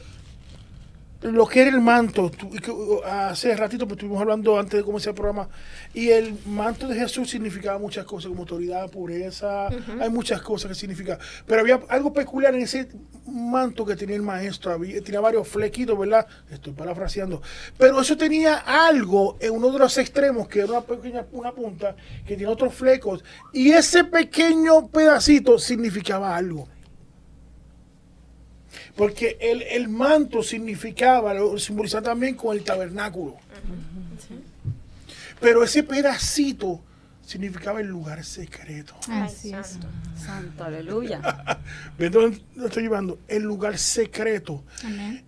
[1.31, 5.09] lo que era el manto, tú- uh, hace ratito pues, estuvimos hablando antes de comenzar
[5.11, 5.49] el programa,
[5.93, 9.67] y el manto de Jesús significaba muchas cosas, como autoridad, pureza,
[9.99, 11.17] hay muchas cosas que significa.
[11.45, 12.87] Pero había algo peculiar en ese
[13.27, 16.27] manto que tenía el maestro, había, tenía varios flequitos, ¿verdad?
[16.51, 17.41] Estoy parafraseando.
[17.77, 21.95] Pero eso tenía algo en uno de los extremos, que era una pequeña una punta,
[22.25, 26.67] que tenía otros flecos, y ese pequeño pedacito significaba algo.
[28.95, 33.35] Porque el, el manto significaba, lo simbolizaba también con el tabernáculo.
[35.41, 36.81] Pero ese pedacito
[37.25, 38.95] significaba el lugar secreto.
[39.09, 39.67] Ay, Así es.
[39.67, 39.87] santo.
[40.17, 41.21] Santo, aleluya.
[41.97, 43.19] ¿Ves dónde lo estoy llevando?
[43.27, 44.63] El lugar secreto.
[44.83, 45.23] Amén.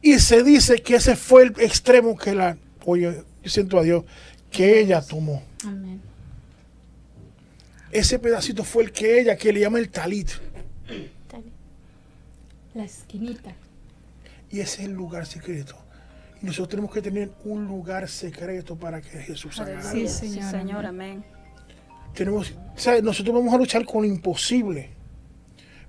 [0.00, 4.04] Y se dice que ese fue el extremo que la, oye, yo siento a Dios,
[4.50, 5.42] que ella tomó.
[5.64, 6.00] Amén.
[7.90, 10.30] Ese pedacito fue el que ella, que le llama el talit.
[12.76, 13.52] La esquinita.
[14.50, 15.76] Y ese es el lugar secreto.
[16.42, 19.82] Y nosotros tenemos que tener un lugar secreto para que Jesús haga.
[19.82, 21.24] Sí, Sí, Señor, Señor, amén.
[22.14, 24.90] tenemos, o sea, nosotros vamos a luchar con lo imposible,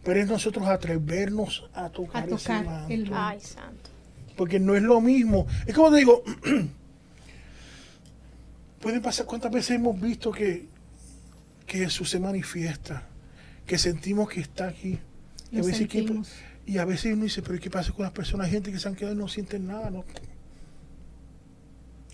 [0.03, 2.93] pero es nosotros atrevernos a tocar, A ese tocar manto.
[2.93, 3.15] el manto.
[3.17, 3.89] Ay, santo.
[4.37, 5.45] porque no es lo mismo.
[5.65, 6.23] Es como te digo,
[8.79, 10.67] pueden pasar cuántas veces hemos visto que,
[11.65, 13.03] que Jesús se manifiesta,
[13.65, 14.99] que sentimos que está aquí.
[15.51, 16.31] Lo veces, ¿qué- sentimos.
[16.67, 18.49] Y a veces uno dice, pero ¿qué pasa con las personas?
[18.49, 19.89] Gente que se han quedado y no sienten nada.
[19.89, 20.03] ¿no?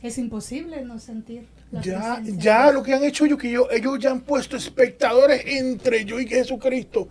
[0.01, 3.69] Es imposible no sentir la Ya, presencia ya lo que han hecho ellos, que yo,
[3.71, 7.07] ellos ya han puesto espectadores entre yo y Jesucristo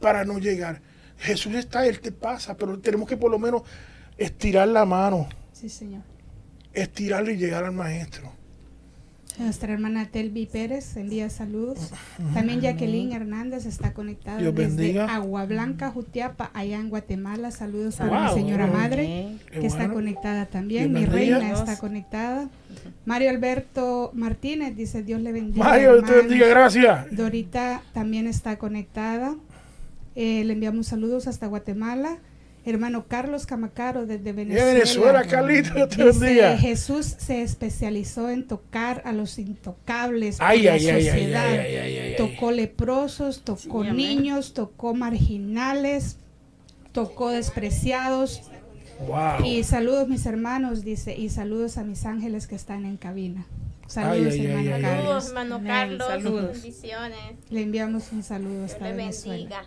[0.00, 0.80] para no llegar.
[1.18, 3.62] Jesús está, Él te pasa, pero tenemos que por lo menos
[4.16, 6.02] estirar la mano, Sí, Señor.
[6.72, 8.32] estirarle y llegar al Maestro.
[9.38, 11.92] Nuestra hermana Telvi Pérez envía saludos.
[12.34, 15.14] También Jacqueline Hernández está conectada Dios desde bendiga.
[15.14, 17.50] Agua Blanca, Jutiapa, allá en Guatemala.
[17.52, 18.36] Saludos para Wow.
[18.36, 19.36] mi señora madre.
[19.52, 19.94] Qué que está bueno.
[19.94, 20.92] conectada también.
[20.92, 21.38] Dios Mi bendiga.
[21.38, 22.48] reina está conectada.
[23.06, 25.64] Mario Alberto Martínez dice Dios le bendiga.
[25.64, 26.16] Mario, te hermanos".
[26.22, 27.06] bendiga, gracias.
[27.16, 29.36] Dorita también está conectada.
[30.16, 32.18] Eh, le enviamos saludos hasta Guatemala.
[32.68, 34.72] Hermano Carlos Camacaro desde Venezuela.
[34.74, 36.58] Venezuela, Carlito, Dios te bendiga.
[36.58, 41.46] Jesús se especializó en tocar a los intocables Ay, de la ay, ay, ay, sociedad.
[41.48, 42.16] ay, ay, ay, ay.
[42.16, 46.18] Tocó leprosos, tocó Sí, niños, tocó marginales,
[46.92, 48.42] tocó despreciados.
[49.06, 49.44] Wow.
[49.44, 53.46] Y saludos mis hermanos, dice, y saludos a mis ángeles que están en cabina.
[53.86, 55.04] Saludos, Ay, hermano ay, ay, Carlos.
[55.04, 55.66] Saludos, hermano Amén.
[55.68, 56.06] Carlos.
[56.08, 56.52] Saludos.
[56.62, 57.18] Bendiciones.
[57.48, 59.36] Le enviamos un saludo Dios hasta le Venezuela.
[59.38, 59.64] bendiga.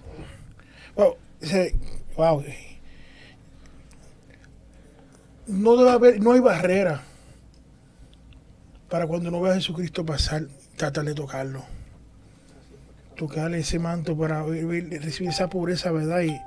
[0.96, 1.16] Wow.
[2.18, 2.44] wow.
[5.48, 7.02] No debe haber, no hay barrera
[8.90, 11.64] para cuando uno ve a Jesucristo pasar, tratar de tocarlo.
[13.16, 16.22] Tocarle ese manto para recibir esa pobreza, ¿verdad?
[16.24, 16.38] Y,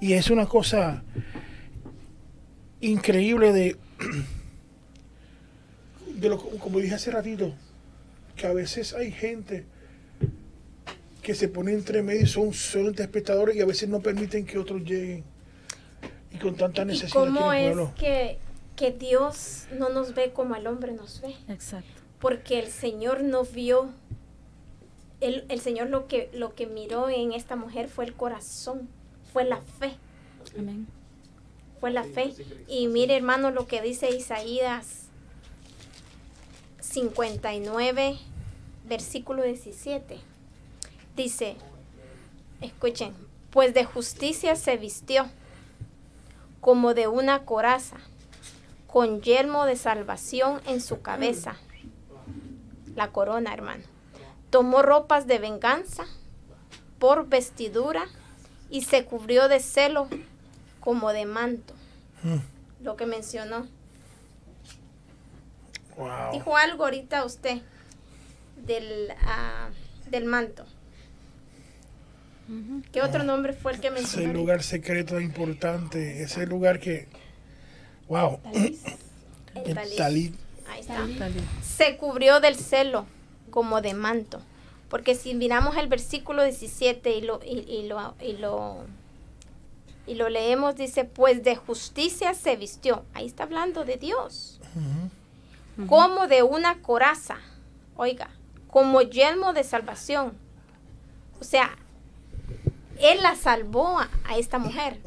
[0.00, 1.02] y es una cosa
[2.80, 3.76] increíble de,
[6.16, 7.54] de lo, como dije hace ratito,
[8.36, 9.64] que a veces hay gente
[11.22, 14.58] que se pone entre medio y son solamente espectadores y a veces no permiten que
[14.58, 15.24] otros lleguen.
[16.30, 17.94] Y con tanta ¿Y necesidad cómo es pueblo.
[17.96, 18.38] que,
[18.76, 21.36] que Dios no nos ve como el hombre nos ve?
[21.48, 22.02] Exacto.
[22.18, 23.90] Porque el Señor no vio,
[25.20, 28.88] el, el Señor lo que, lo que miró en esta mujer fue el corazón,
[29.32, 29.96] fue la fe,
[30.58, 30.86] Amén.
[31.80, 32.34] fue la fe.
[32.68, 35.04] Y mire hermano lo que dice Isaías
[36.80, 38.18] 59,
[38.88, 40.18] versículo 17.
[41.16, 41.56] Dice,
[42.60, 43.14] escuchen,
[43.50, 45.26] pues de justicia se vistió
[46.60, 47.96] como de una coraza,
[48.94, 51.56] con yelmo de salvación en su cabeza.
[52.94, 53.82] La corona, hermano.
[54.50, 56.04] Tomó ropas de venganza
[57.00, 58.04] por vestidura
[58.70, 60.06] y se cubrió de celo
[60.78, 61.74] como de manto.
[62.22, 62.84] Mm.
[62.84, 63.66] Lo que mencionó.
[65.96, 66.30] Wow.
[66.32, 67.62] Dijo algo ahorita usted
[68.64, 69.70] del, ah,
[70.08, 70.66] del manto.
[72.92, 74.32] ¿Qué otro nombre fue el que Ese mencionó?
[74.34, 77.08] lugar secreto importante, ese lugar que,
[78.08, 79.78] wow, El.
[80.68, 81.06] Ahí está.
[81.62, 83.06] Se cubrió del celo
[83.50, 84.40] como de manto.
[84.88, 88.84] Porque si miramos el versículo 17 y lo, y, y lo, y lo,
[90.06, 93.04] y lo leemos, dice, pues de justicia se vistió.
[93.14, 94.60] Ahí está hablando de Dios.
[95.88, 97.38] Como de una coraza.
[97.96, 98.30] Oiga,
[98.68, 100.34] como yelmo de salvación.
[101.40, 101.76] O sea,
[103.00, 105.00] Él la salvó a, a esta mujer.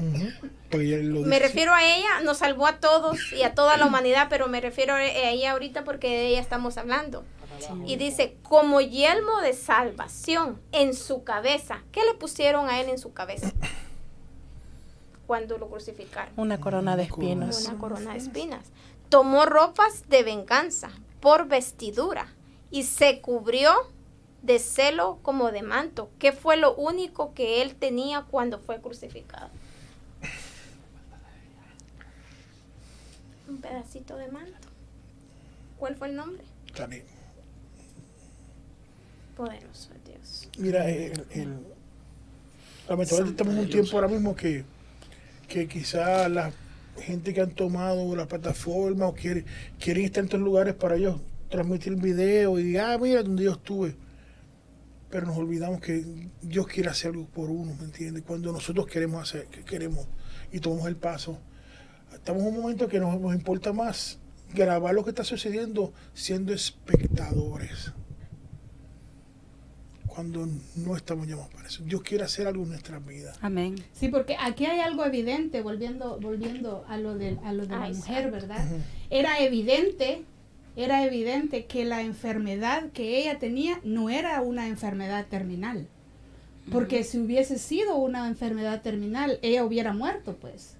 [0.72, 1.40] Lo Me dice.
[1.40, 4.94] refiero a ella, nos salvó a todos y a toda la humanidad, pero me refiero
[4.94, 7.24] a ella ahorita porque de ella estamos hablando.
[7.86, 11.82] Y dice, como yelmo de salvación en su cabeza.
[11.92, 13.52] ¿Qué le pusieron a él en su cabeza?
[15.26, 16.34] Cuando lo crucificaron.
[16.38, 17.66] Una corona de espinos.
[17.68, 18.66] Una corona de espinas.
[19.10, 20.90] Tomó ropas de venganza
[21.20, 22.34] por vestidura
[22.70, 23.74] y se cubrió
[24.42, 26.10] de celo como de manto.
[26.20, 29.50] ¿Qué fue lo único que él tenía cuando fue crucificado?
[33.48, 34.68] Un pedacito de manto.
[35.80, 36.44] ¿Cuál fue el nombre?
[36.76, 37.04] Talit.
[39.36, 40.50] Poderoso Dios.
[40.58, 41.58] Mira, el, el-
[42.90, 44.64] lamentablemente estamos en un tiempo ahora mismo que,
[45.48, 46.52] que quizá la
[47.00, 49.46] gente que han tomado la plataforma o quiere,
[49.80, 53.96] quieren estar en estos lugares para ellos transmitir video y ah, mira donde yo estuve.
[55.12, 56.04] Pero nos olvidamos que
[56.42, 58.24] Dios quiere hacer algo por uno, ¿me entiendes?
[58.26, 60.06] Cuando nosotros queremos hacer, que queremos
[60.52, 61.38] y tomamos el paso.
[62.28, 64.20] Estamos en un momento que nos, nos importa más
[64.54, 67.94] grabar lo que está sucediendo siendo espectadores
[70.06, 71.84] cuando no estamos llamados para eso.
[71.86, 73.38] Dios quiere hacer algo en nuestras vidas.
[73.40, 73.76] Amén.
[73.94, 77.88] Sí, porque aquí hay algo evidente, volviendo, volviendo a lo de, a lo de la
[77.88, 78.30] mujer.
[78.30, 78.60] ¿verdad?
[79.10, 80.26] Era evidente,
[80.76, 85.88] era evidente que la enfermedad que ella tenía no era una enfermedad terminal.
[86.74, 90.77] Porque si hubiese sido una enfermedad terminal, ella hubiera muerto, pues.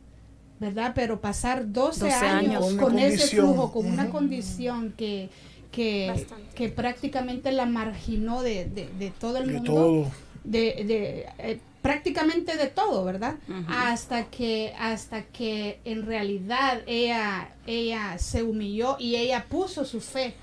[0.60, 0.94] ¿Verdad?
[0.96, 2.82] Pero pasar 12, 12 años, años.
[2.82, 5.30] Con ese flujo, con una condición que,
[5.72, 10.12] que, que prácticamente la marginó de, de- de todo el De mundo todo.
[10.44, 13.36] de, de, eh, prácticamente de todo, ¿verdad?
[13.68, 20.34] Hasta que hasta que en realidad ella ella se humilló y ella puso su fe,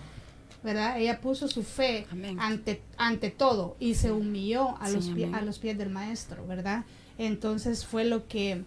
[0.63, 1.01] ¿verdad?
[1.01, 2.39] Ella puso su fe Amén.
[2.39, 5.35] ante ante todo y se humilló a Sí, los pie- amén.
[5.35, 6.85] a los pies del maestro, ¿verdad?
[7.19, 8.63] Entonces fue lo que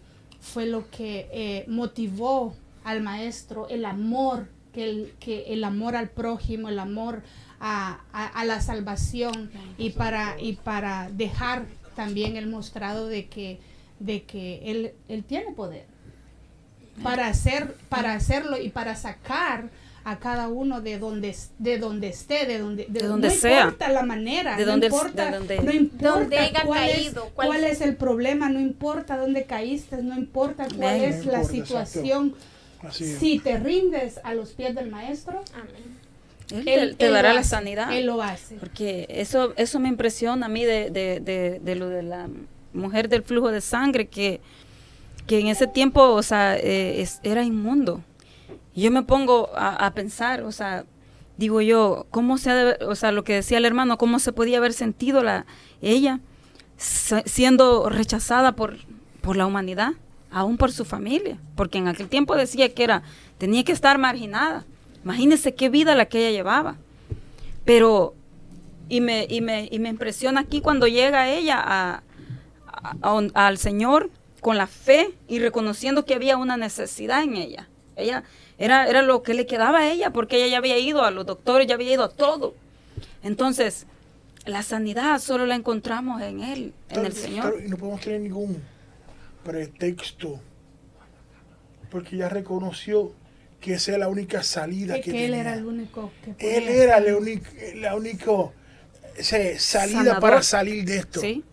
[0.53, 6.09] fue lo que eh, motivó al maestro el amor que el, que el amor al
[6.09, 7.23] prójimo, el amor
[7.59, 13.59] a, a- a la salvación y para y para dejar también el mostrado de que
[13.99, 15.85] de que él, él tiene poder
[17.03, 19.69] para hacer para hacerlo y para sacar
[20.09, 23.63] a cada uno de donde de donde esté de donde de, De donde no sea.
[23.65, 26.95] importa la manera De no donde- importa de donde- no importa Donde haya cuál, es,
[26.95, 31.39] caído, cuál- cuál es el problema no importa dónde caíste no importa cuál es la
[31.43, 32.35] importa, situación
[32.89, 32.95] es.
[33.19, 35.97] si te rindes a los pies del maestro Amén.
[36.51, 37.91] Él, él, te, él dará lo la hace, sanidad.
[37.93, 41.89] él lo hace Porque eso, eso me impresiona a mí de, de, de, de lo
[41.89, 42.29] de la
[42.71, 44.39] mujer del flujo de sangre, que
[45.25, 48.01] que en ese tiempo, o sea, eh, es- era inmundo.
[48.77, 50.85] Yo me pongo a, pensar, o sea,
[51.37, 54.31] digo yo, ¿cómo se ha de- o sea, lo que decía el hermano, cómo se
[54.31, 55.47] podía haber sentido la,
[55.81, 56.19] ella
[56.77, 58.77] siendo rechazada por,
[59.21, 59.93] por la humanidad,
[60.29, 61.39] aún por su familia?
[61.55, 63.01] Porque en aquel tiempo decía que era,
[63.39, 64.63] tenía que estar marginada.
[65.03, 66.75] Imagínense qué vida la que ella llevaba.
[67.65, 68.13] Pero,
[68.89, 72.03] y me, y me, y me impresiona aquí cuando llega ella
[73.01, 74.11] al Señor
[74.41, 77.67] con la fe y reconociendo que había una necesidad en ella.
[77.95, 78.23] Ella
[78.57, 81.25] era, era lo que le quedaba a ella, porque ella ya había ido a los
[81.25, 82.55] doctores, ya había ido a todo.
[83.23, 83.85] Entonces,
[84.45, 87.41] la sanidad solo la encontramos en Él, en el Señor.
[87.41, 88.61] claro, y no podemos tener ningún
[89.43, 90.39] pretexto.
[91.89, 93.13] Porque ella reconoció
[93.61, 95.41] que esa es la única salida Que, que, que él tenía.
[95.41, 97.11] era el único que Él era hacer.
[97.13, 98.53] la única, la único
[99.15, 100.21] ese, salida Sanador.
[100.21, 101.19] para salir de esto.
[101.21, 101.43] Sí,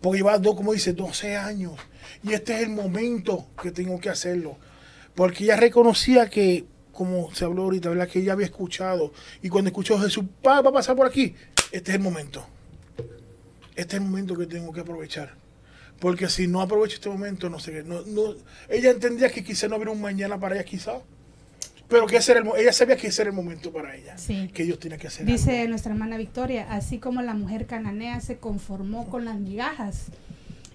[0.00, 1.72] Porque lleva, dos, como dice, 12 años.
[2.22, 4.56] Y este es el momento que tengo que hacerlo.
[5.16, 8.08] Porque ella reconocía que, como se habló ahorita, ¿verdad?
[8.08, 9.12] Que ella había escuchado.
[9.42, 11.34] Y cuando escuchó Jesús, "Pa, va a pasar por aquí.
[11.72, 12.46] Este es el momento.
[13.74, 15.34] Este es el momento que tengo que aprovechar.
[15.98, 17.82] Porque si no aprovecho este momento, no sé qué.
[17.82, 18.34] No, no,
[18.68, 21.00] ella entendía que quizá no habría un mañana para ella, quizá.
[21.88, 24.18] Pero que ese era el, ella sabía que ese era el momento para ella.
[24.18, 24.50] Sí.
[24.52, 25.24] Que Dios tenía que hacer.
[25.24, 25.70] Dice algo.
[25.70, 30.06] nuestra hermana Victoria, así como la mujer cananea se conformó con las migajas,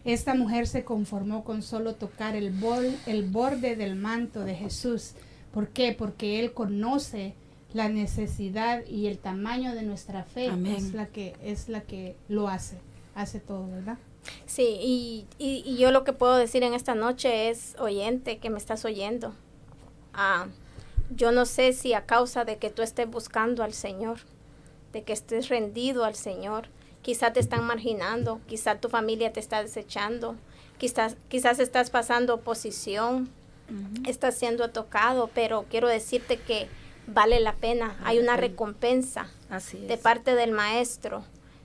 [0.06, 5.12] esta mujer se conformó con solo tocar el, bol, el borde del manto de Jesús.
[5.54, 5.94] ¿Por qué?
[5.94, 7.36] Porque Él conoce
[7.74, 10.48] la necesidad y el tamaño de nuestra fe.
[10.48, 10.76] Amén.
[10.76, 12.78] Es la que es la que lo hace,
[13.16, 13.98] hace todo, ¿verdad?
[14.46, 18.50] Sí, y, y, y yo lo que puedo decir en esta noche es, oyente, que
[18.50, 19.34] me estás oyendo.
[20.14, 20.48] Ah,
[21.16, 24.20] yo no sé si a causa de que tú estés buscando al Señor,
[24.94, 26.68] de que estés rendido al Señor,
[27.02, 30.36] quizás te están marginando, quizás tu familia te está desechando,
[30.78, 33.30] quizás, quizás estás pasando oposición,
[34.06, 36.68] estás siendo tocado, pero quiero decirte que
[37.08, 41.24] vale la pena, hay una recompensa así de parte del maestro.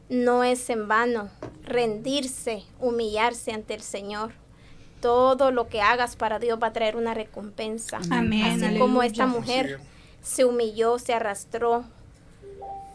[0.09, 1.30] No es en vano
[1.64, 4.32] rendirse, humillarse ante el Señor.
[5.01, 7.99] Todo lo que hagas para Dios va a traer una recompensa.
[8.11, 9.80] Amén, Así como esta mujer
[10.22, 11.84] se humilló, se arrastró,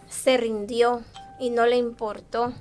[0.10, 1.04] se rindió
[1.42, 2.54] y no le importó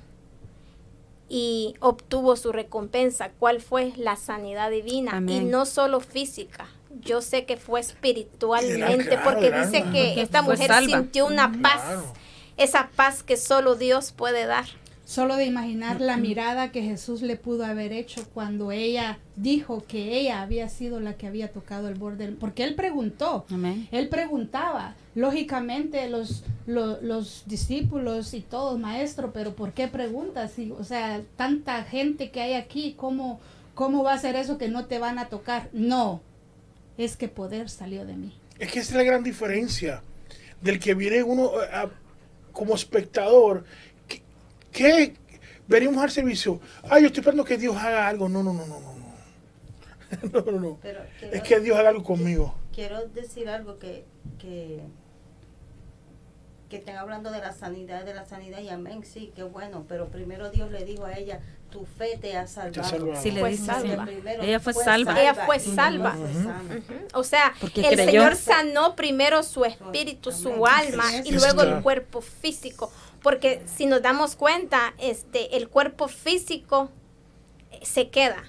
[1.29, 3.31] y obtuvo su recompensa.
[3.39, 3.93] ¿Cuál fue?
[3.95, 5.13] La sanidad divina.
[5.17, 5.43] Amén.
[5.43, 6.67] Y no solo física.
[6.99, 9.65] Yo sé que fue espiritualmente Claro, porque claro.
[9.65, 10.97] dice que esta fue mujer salva.
[10.97, 11.81] sintió una paz.
[11.85, 12.13] Claro.
[12.57, 14.65] Esa paz que solo Dios puede dar.
[15.05, 20.17] Solo de imaginar la mirada que Jesús le pudo haber hecho cuando ella dijo que
[20.19, 23.87] ella había sido la que había tocado el borde, porque él preguntó, Amén.
[23.91, 30.57] él preguntaba, lógicamente los, lo- los discípulos y todos, maestro, pero ¿por qué preguntas?
[30.59, 33.39] Y, o sea, tanta gente que hay aquí, ¿cómo,
[33.75, 35.69] ¿cómo va a ser eso que no te van a tocar?
[35.73, 36.21] No,
[36.97, 38.33] es que poder salió de mí.
[38.59, 40.01] Es que esa es la gran diferencia
[40.61, 41.89] del que viene uno a-
[42.53, 43.65] como espectador.
[44.07, 44.21] que,
[44.71, 45.13] que
[45.67, 46.59] venimos al servicio.
[46.89, 48.29] Ay, yo estoy esperando que Dios haga algo.
[48.29, 48.91] No, no, no, no, no.
[50.31, 50.79] No, no, no.
[50.81, 50.99] Pero
[51.31, 52.53] Es que Dios haga algo conmigo.
[52.75, 54.03] quiero decir algo que,
[54.39, 54.81] que,
[56.71, 60.07] que están hablando de la sanidad, de la sanidad y amén, sí, qué bueno, pero
[60.07, 63.21] primero Dios le dijo a ella, tu fe te ha salvado.
[63.21, 64.07] Sí, le Fue dice salva.
[64.41, 65.21] Ella fue salva.
[65.21, 66.15] Ella fue salva.
[67.13, 68.05] O sea, Porque el creyó.
[68.05, 70.93] Señor sanó primero su espíritu, su Amén.
[70.93, 72.89] alma y luego el cuerpo físico.
[73.21, 76.89] Porque si nos damos cuenta, este, el cuerpo físico
[77.71, 78.43] eh, se queda.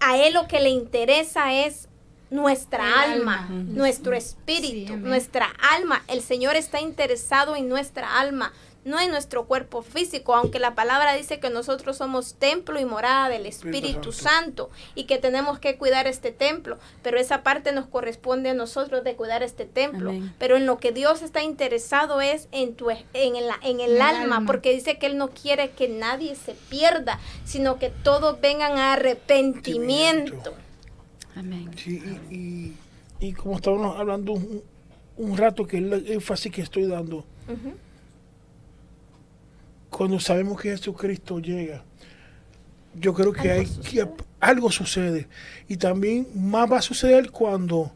[0.00, 1.88] A él lo que le interesa es
[2.32, 6.02] nuestra El alma, nuestro espíritu, nuestra alma.
[6.08, 8.52] El Señor está interesado en nuestra alma,
[8.84, 13.28] no en nuestro cuerpo físico, aunque la palabra dice que nosotros somos templo y morada
[13.28, 18.50] del Espíritu Santo y que tenemos que cuidar este templo, pero esa parte nos corresponde
[18.50, 20.10] a nosotros de cuidar este templo.
[20.10, 20.34] Amén.
[20.38, 23.80] Pero en lo que Dios está interesado es en tu en el, en el En
[23.80, 24.46] el alma, alma.
[24.46, 28.94] porque dice que él no quiere que nadie se pierda, sino que todos vengan a
[28.94, 30.54] arrepentimiento.
[31.36, 31.70] Amén.
[31.76, 32.76] Sí, y, y-
[33.20, 34.62] y como estábamos hablando un,
[35.16, 37.24] un rato, que es el énfasis que estoy dando,
[39.90, 41.84] cuando sabemos que Jesucristo llega,
[42.98, 44.06] yo creo que hay que
[44.40, 45.28] algo sucede.
[45.68, 47.92] Y también más va a suceder cuando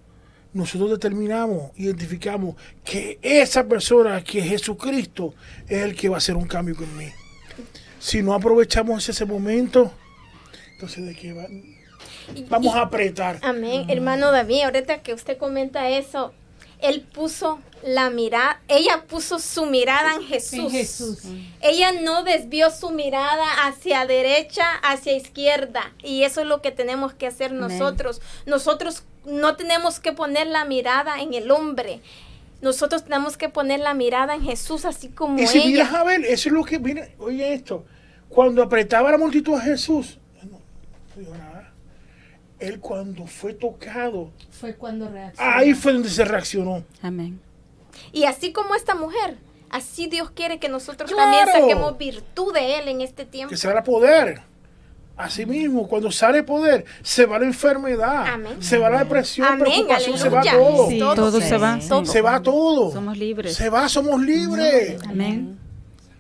[0.53, 5.35] nosotros determinamos, identificamos que esa persona, que es Jesucristo,
[5.69, 7.09] es el que va a hacer un cambio con mí.
[7.99, 9.93] Si no aprovechamos ese momento,
[10.73, 11.47] entonces de qué va?
[12.49, 13.39] Vamos y- a apretar.
[13.43, 13.87] Amén.
[13.89, 16.33] Hermano David, ahorita que usted comenta eso,
[16.81, 20.59] él puso la mirada, ella puso su mirada en Jesús.
[20.59, 21.19] En Jesús.
[21.61, 25.93] Ella no desvió su mirada hacia derecha, hacia izquierda.
[26.03, 27.61] Y eso es lo que tenemos que hacer Amén.
[27.79, 28.21] nosotros.
[28.45, 32.01] Nosotros no tenemos que poner la mirada en el hombre.
[32.61, 35.67] Nosotros tenemos que poner la mirada en Jesús, así como Y si ella.
[35.67, 37.15] miras a ver, eso es lo que viene.
[37.19, 37.85] Oye, esto.
[38.29, 41.46] Cuando apretaba la multitud a Jesús, no, no.
[42.59, 45.51] Él, cuando fue tocado, Fue cuando reaccionó.
[45.57, 46.85] ahí fue donde se reaccionó.
[47.03, 47.39] Amén.
[48.13, 49.37] Y así como esta mujer,
[49.71, 51.31] así Dios quiere que nosotros ¡Claro!
[51.31, 53.51] también saquemos virtud de Él en este tiempo.
[53.51, 54.41] Que se va a poder.
[55.19, 58.63] Así mismo, cuando sale poder, se va la enfermedad, Amén.
[58.63, 60.89] se va la depresión, Amén, preocupación, se va todo.
[60.91, 61.79] Sí, Todo todo se- se va.
[61.89, 62.05] todo.
[62.05, 62.93] Se va todo.
[62.93, 63.55] Somos libres.
[63.55, 65.03] Se va, somos libres.
[65.09, 65.59] Amén.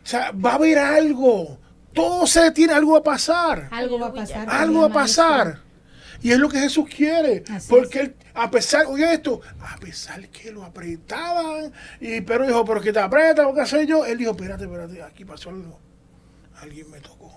[0.03, 1.59] O sea, va a haber algo.
[1.93, 3.69] Todo se detiene, algo va a pasar.
[3.71, 4.49] Algo va a pasar.
[4.49, 5.61] Algo va a pasar.
[6.23, 7.45] Y es lo que Jesús quiere.
[7.49, 12.65] Así porque él, a pesar, oye esto, a pesar que lo apretaban, y pero dijo,
[12.65, 15.79] pero que te aprieta, o qué sé yo, él dijo, espérate, espérate, aquí pasó algo.
[16.61, 17.33] Alguien me tocó.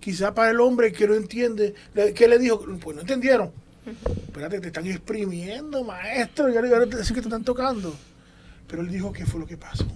[0.00, 1.74] Quizá para el hombre que no entiende,
[2.14, 2.64] ¿qué le dijo?
[2.80, 3.52] Pues no entendieron.
[4.26, 7.94] Espérate, te están exprimiendo, maestro, ya ya te dicen que te están tocando.
[8.66, 9.86] Pero él dijo, ¿qué fue lo que pasó?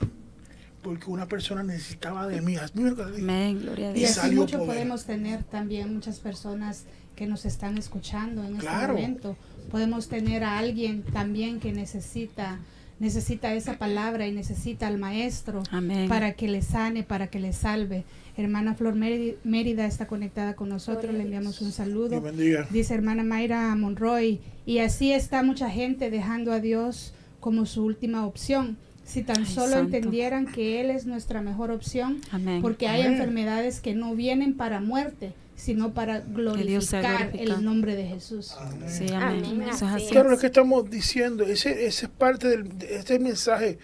[0.83, 2.57] Porque una persona necesitaba de mí.
[2.57, 3.03] Que.
[3.21, 3.61] Amén.
[3.61, 4.75] Gloria a Y Y así mucho poder.
[4.75, 6.85] podemos tener también muchas personas
[7.17, 8.95] que nos están escuchando en Claro.
[8.95, 9.37] este momento.
[9.71, 12.59] Podemos tener a alguien también que necesita
[13.01, 16.09] necesita esa palabra y necesita al maestro Amén.
[16.09, 18.05] para que le sane, para que le salve.
[18.37, 22.23] Hermana Flor Mérida, Mérida está conectada con nosotros, le enviamos un saludo.
[22.71, 28.25] Dice hermana Mayra Monroy, y así está mucha gente dejando a Dios como su última
[28.25, 28.77] opción.
[29.05, 29.97] Si tan Ay, solo santo.
[29.97, 32.63] entendieran que Él es nuestra mejor opción, Amén.
[32.63, 33.15] porque hay Amén.
[33.15, 35.33] enfermedades que no vienen para muerte,
[35.65, 38.57] sino para glorificar el nombre de Jesús.
[38.89, 39.45] Sí, amén.
[39.45, 40.09] Amén, Eso es así.
[40.09, 43.79] Claro, lo que estamos diciendo, ese, ese es parte del de este mensaje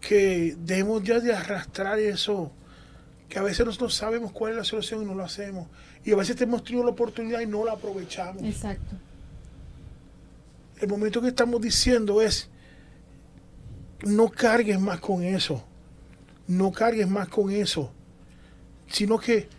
[0.00, 2.50] que debemos ya de arrastrar eso,
[3.28, 5.68] que a veces nosotros sabemos cuál es la solución y no lo hacemos.
[6.02, 8.42] Y a veces tenemos tenido la oportunidad y no la aprovechamos.
[8.42, 8.96] Exacto.
[10.80, 12.48] El momento que estamos diciendo es,
[14.02, 15.62] no cargues más con eso,
[16.46, 17.92] no cargues más con eso,
[18.86, 19.57] sino que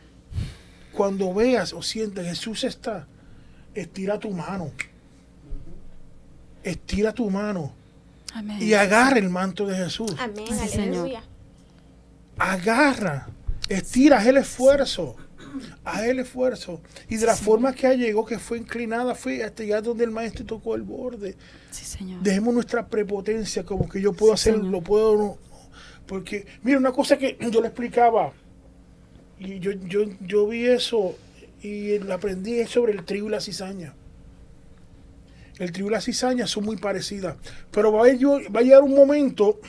[0.99, 3.07] cuando veas o sientas que Jesús está,
[3.73, 4.69] estira tu mano,
[6.61, 7.71] estira tu mano
[8.33, 8.57] Amén.
[8.61, 10.87] y agarra el manto de Jesús, Amén, Sí, Señor.
[10.89, 11.23] aleluya.
[12.37, 13.29] agarra,
[13.69, 15.15] estira, haz el esfuerzo.
[15.85, 16.81] Haz el esfuerzo.
[17.07, 20.45] Y de la forma que llegó, que fue inclinada, fue hasta allá donde el maestro
[20.45, 21.35] tocó el borde.
[21.71, 22.21] Sí, Señor.
[22.21, 24.71] Dejemos nuestra prepotencia como que yo puedo Sí, hacer, Señor.
[24.71, 25.37] lo puedo no.
[26.05, 28.31] Porque, mira, una cosa que yo le explicaba,
[29.39, 31.15] y yo, yo, yo vi eso
[31.61, 33.93] y la aprendí sobre el trigo y la cizaña.
[35.57, 37.35] El trigo y la cizaña son muy parecidas,
[37.71, 39.59] pero va a, va a llegar un momento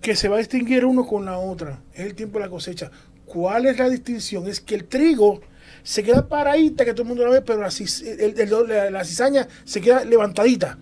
[0.00, 1.80] que se va a distinguir uno con la otra.
[1.94, 2.90] Es el tiempo de la cosecha.
[3.24, 4.48] ¿Cuál es la distinción?
[4.48, 5.40] Es que el trigo
[5.82, 9.04] se queda paradita, que todo el mundo la ve, pero la, el- el- la- la
[9.04, 10.78] cizaña se queda levantadita.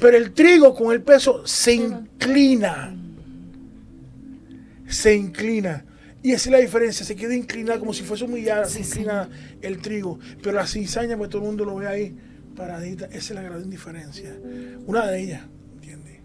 [0.00, 2.94] Pero el trigo con el peso se inclina.
[4.88, 5.84] Se inclina.
[6.24, 7.04] Y esa es la diferencia.
[7.04, 9.28] Se queda inclinada como si fuese humillada, se inclina
[9.60, 10.18] el trigo.
[10.42, 12.16] Pero la cizaña, pues todo el mundo lo ve ahí
[12.56, 13.04] paradita.
[13.04, 14.34] Esa es la gran diferencia.
[14.86, 15.42] Una de ellas,
[15.74, 16.20] ¿entiendes?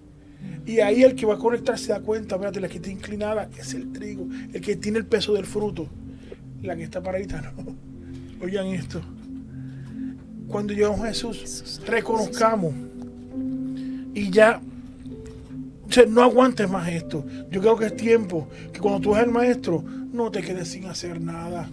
[0.65, 3.49] Y ahí el que va a conectar se da cuenta, fíjate, la que está inclinada
[3.59, 4.25] es el trigo.
[4.53, 5.89] El que tiene el peso del fruto.
[6.61, 7.75] La que está paradita, no.
[8.41, 9.01] Oigan esto.
[10.47, 12.73] Cuando llegamos a Jesús, reconozcamos
[14.13, 14.61] y ya
[15.89, 17.25] o sea, no aguantes más esto.
[17.51, 19.83] Yo creo que es tiempo que cuando tú ves al maestro,
[20.13, 21.69] no te quedes sin hacer nada.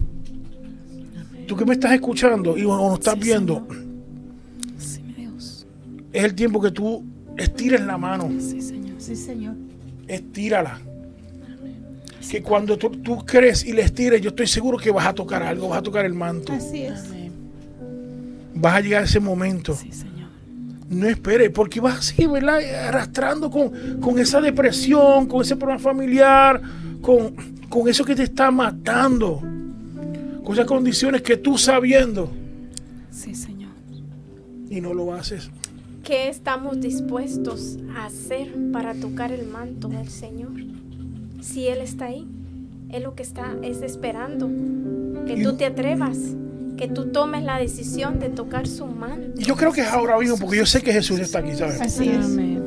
[1.47, 3.67] Tú que me estás escuchando y o nos estás Sí, viendo,
[4.77, 5.65] Sí, mi Dios.
[6.11, 7.03] es el tiempo que tú
[7.37, 8.95] estires la mano, Sí, Señor.
[8.99, 9.55] Sí, Señor.
[10.07, 10.79] estírala.
[12.29, 15.41] Que cuando tú, tú crees y le estires, yo estoy seguro que vas a tocar
[15.43, 16.51] algo, vas a tocar el manto.
[16.51, 17.05] Así es.
[18.53, 19.73] Vas a llegar a ese momento.
[19.75, 20.16] Sí, Señor.
[20.89, 22.59] No esperes, porque vas a seguir ¿verdad?
[22.87, 26.61] arrastrando con, con esa depresión, con ese problema familiar,
[27.01, 27.35] con,
[27.69, 29.41] con eso que te está matando,
[30.43, 32.31] con esas condiciones que tú sabiendo
[33.11, 33.71] Sí, Señor.
[34.69, 35.49] y no lo haces.
[36.03, 40.53] ¿Qué estamos dispuestos a hacer para tocar el manto del Señor?
[41.41, 42.25] Si Él está ahí,
[42.89, 44.47] Él lo que está es esperando
[45.25, 46.17] que Y- tú te atrevas,
[46.77, 49.41] que tú tomes la decisión de tocar su manto.
[49.41, 51.81] Y yo creo que es ahora mismo, porque yo sé que Jesús está aquí, ¿sabes?
[51.81, 52.25] Así es.
[52.25, 52.63] Amén.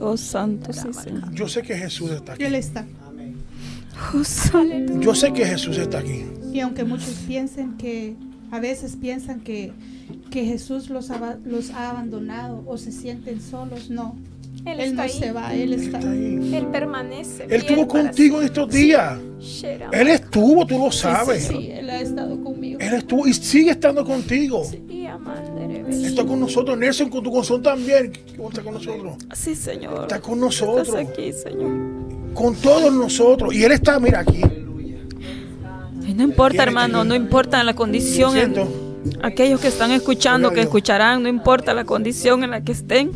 [0.00, 1.32] Oh, santo, sí, Señor.
[1.32, 2.44] Yo sé que Jesús está aquí.
[2.44, 2.84] Él está.
[4.14, 5.00] Oh, santo.
[5.00, 6.24] Yo sé que Jesús está aquí.
[6.52, 8.14] Y aunque muchos piensen que,
[8.50, 9.72] a veces piensan que,
[10.30, 14.14] que Jesús los ha, los ha abandonado o se sienten solos, no.
[14.64, 15.10] Él, Él está no ahí.
[15.10, 16.54] se va, Él está Está ahí.
[16.54, 17.44] Él permanece.
[17.44, 18.46] Él estuvo contigo en siempre.
[18.46, 19.18] estos días.
[19.40, 19.88] Shera.
[19.92, 21.44] Él estuvo, tú lo sabes.
[21.44, 22.57] Sí, Él ha estado conmigo.
[22.88, 24.62] Él estuvo y sigue estando contigo.
[25.90, 26.76] Está con nosotros.
[26.78, 28.12] Nelson, con tu corazón también.
[28.48, 29.14] Está con nosotros.
[29.34, 30.02] Sí, Señor.
[30.02, 30.88] Está con nosotros.
[30.88, 31.70] Estás aquí, Señor.
[32.34, 33.54] Con todos nosotros.
[33.54, 34.42] Y Él está, mira, aquí.
[36.06, 38.36] Y no importa, hermano, no importa la condición.
[38.36, 38.84] en- siento.
[39.22, 43.10] aquellos que están escuchando, que escucharán, no importa la condición en la que estén.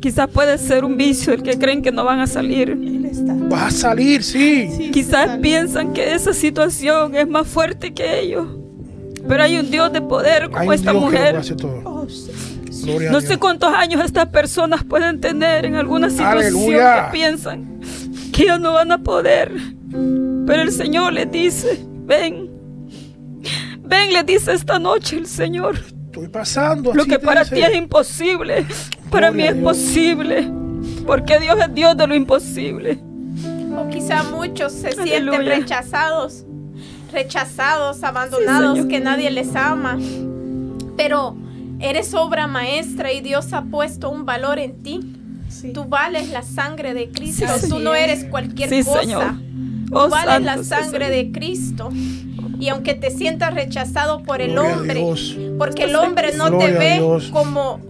[0.00, 2.70] Quizás puede ser un vicio el que creen que no van a salir.
[2.70, 3.34] Él está.
[3.34, 4.68] Vas a salir, sí.
[4.76, 8.46] Sí, Quizás piensan que esa situación es más fuerte que ellos.
[9.28, 11.36] Pero hay un Dios de poder como esta Dios que lo mujer.
[11.36, 11.80] hace todo.
[11.84, 12.30] Oh, sí.
[12.84, 13.30] Gloria a No Dios.
[13.32, 17.06] sé cuántos años estas personas pueden tener en alguna situación Aleluya.
[17.06, 17.80] que piensan
[18.32, 19.52] que ellos no van a poder.
[20.46, 22.50] Pero el Señor les dice, ven.
[23.84, 25.78] Ven, les dice esta noche el Señor.
[26.06, 26.92] Estoy pasando.
[26.94, 27.56] Lo que para dice.
[27.56, 28.66] ti es imposible,
[29.10, 30.50] para mí Gloria es posible.
[31.06, 32.98] Porque Dios es Dios de lo imposible.
[33.76, 36.44] O quizá muchos se sienten rechazados,
[37.12, 39.98] rechazados, abandonados, que nadie les ama.
[40.96, 41.36] Pero
[41.80, 45.00] eres obra maestra y Dios ha puesto un valor en ti.
[45.48, 45.72] Sí.
[45.72, 47.46] Tú vales la sangre de Cristo.
[47.58, 48.04] Sí, Tú no es.
[48.04, 49.00] eres cualquier cosa.
[49.00, 49.24] Señor.
[49.88, 51.90] Tú Oh, vales la sangre de Cristo.
[52.62, 55.04] Y aunque te sientas rechazado por el Gloria hombre,
[55.58, 57.00] porque el hombre no Gloria te ve
[57.32, 57.80] como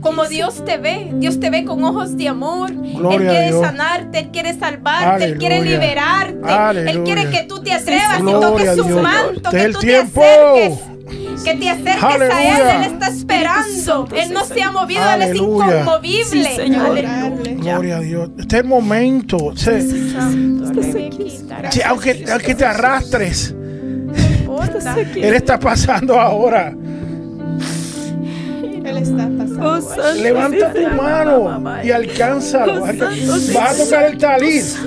[0.00, 0.26] como.
[0.26, 1.08] Dios te ve.
[1.14, 2.70] Dios te ve con ojos de amor.
[2.72, 5.78] Gloria él a quiere sanarte, Él quiere salvarte, Él quiere Aleluya.
[5.78, 6.38] liberarte.
[6.38, 7.04] Él Aleluya.
[7.04, 9.02] quiere que tú te atrevas y toques su Dios.
[9.02, 10.20] manto, Este que tú tiempo.
[10.20, 11.44] te acerques.
[11.44, 12.76] Que te acerques a Él, Aleluya.
[12.84, 14.08] Él está esperando.
[14.14, 15.64] Él no se ha movido, Él es Aleluya.
[15.80, 16.44] inconmovible.
[16.44, 16.86] Sí, Señor.
[16.86, 17.54] Aleluya.
[17.56, 18.30] Gloria a Dios.
[18.38, 19.52] Este es el momento.
[19.56, 19.70] Sí.
[21.70, 23.54] Sí, aunque, aunque te arrastres,
[25.16, 26.74] Él está pasando ahora.
[28.84, 29.72] Él está pasando.
[29.72, 32.82] Oh, santo, Levanta sí, tu mano y alcánzalo.
[32.82, 33.04] Oh, santo,
[33.54, 34.78] Vas a tocar el talis.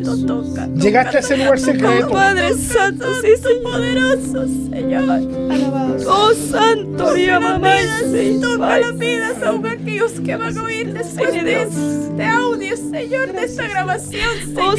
[0.00, 0.66] No toca.
[0.74, 2.06] Llegaste a ese lugar secreto.
[2.08, 3.62] Oh, Padre Santo, sí, Señor.
[3.72, 6.06] poderoso, Señor.
[6.08, 7.76] Oh, Santo, mi mamá.
[8.10, 8.80] Sí, Toca Padre.
[8.80, 11.68] las vidas aún aquellos que van a oír después de Dios.
[11.74, 14.78] este audio, Señor, de esta grabación, Oh, Señor.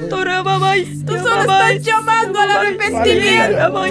[0.00, 0.84] Santo, Ramamay.
[1.04, 3.82] Tú solo estás llamando al arrepentimiento.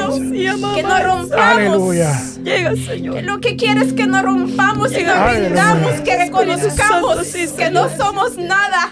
[0.75, 1.31] Que no rompamos.
[1.31, 2.19] Aleluya.
[2.43, 3.23] Llega, Que Señor.
[3.23, 7.17] lo que quieres es que no rompamos y no rindamos, que reconozcamos
[7.57, 8.91] que no somos nada,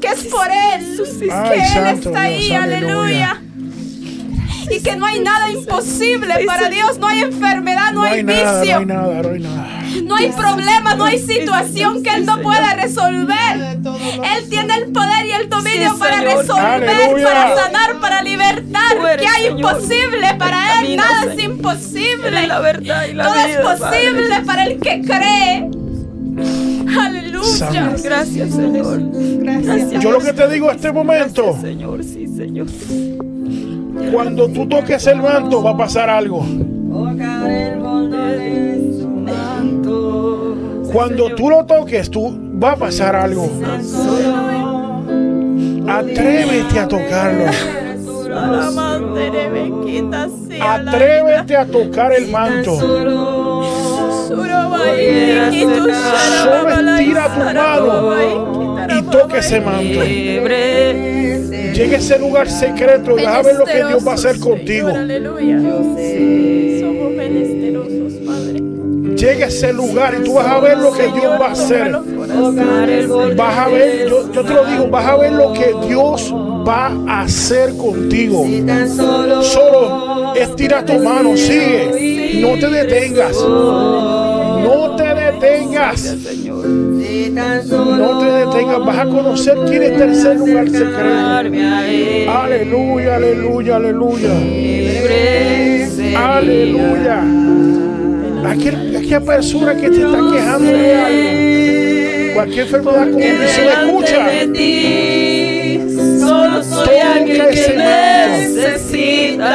[0.00, 3.42] que es por Él, que Ay, Él santo está ahí, Dios, aleluya.
[4.70, 6.68] Y que no hay nada imposible para.
[6.68, 9.40] Dios, no hay enfermedad, no, No hay hay nada, no vicio, hay nada, no hay
[9.40, 9.82] nada.
[10.04, 13.78] no hay problema, no hay situación que Él no pueda resolver.
[13.78, 17.24] Él tiene el poder y el dominio Sí, para resolver, Aleluya.
[17.24, 19.18] para sanar, para libertar.
[19.18, 20.96] ¿Qué hay imposible para Él?
[20.96, 22.48] Nada es imposible.
[22.48, 25.77] Todo es posible para el que cree.
[27.38, 27.96] Aleluya.
[28.02, 29.00] Gracias, Señor.
[29.12, 30.02] Gracias.
[30.02, 32.04] Yo lo que te digo en este momento, Gracias, Señor.
[32.04, 32.66] Sí, Señor.
[34.12, 36.44] cuando tú toques el manto va a pasar algo.
[40.92, 43.48] Cuando tú lo toques, tú va a pasar algo.
[45.86, 47.44] Atrévete a tocarlo.
[50.60, 53.37] Atrévete a tocar el manto.
[54.28, 55.50] Solo estira
[57.34, 58.14] tu mano
[58.88, 60.00] y toque ese manto.
[61.74, 64.38] Llega a ese lugar secreto y vas a ver lo que Dios va a hacer
[64.38, 64.90] contigo.
[69.16, 71.90] Llega a ese lugar y tú vas a ver lo que Dios va a hacer.
[73.36, 76.32] Vas a ver, yo, yo te lo digo, vas a ver lo que Dios
[76.68, 78.44] va a hacer contigo.
[79.42, 82.40] Solo estira tu mano, sigue.
[82.40, 83.36] No te detengas.
[85.38, 86.02] No te detengas.
[87.74, 88.84] No te detengas.
[88.86, 90.98] Vas a conocer quién está en ese lugar secreto.
[92.28, 94.30] Aleluya, aleluya, aleluya.
[96.16, 97.22] Aleluya.
[98.48, 102.34] Aquel- aquella persona que te está quejando de algo.
[102.34, 104.22] Cualquier enfermedad como se le escucha.
[106.20, 107.74] Solo soy alguien que
[108.48, 109.54] necesita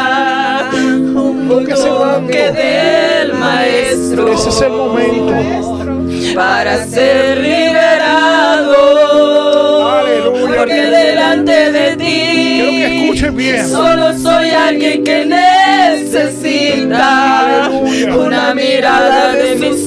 [0.73, 1.47] un
[2.51, 5.33] del maestro Ese es el momento.
[6.35, 8.75] Para ser liberado.
[9.99, 10.55] Aleluya.
[10.57, 13.67] Porque delante de Quiero que ti escuchen bien.
[13.69, 17.05] solo soy alguien que necesita
[17.65, 18.15] Aleluya.
[18.17, 19.77] una mirada de mi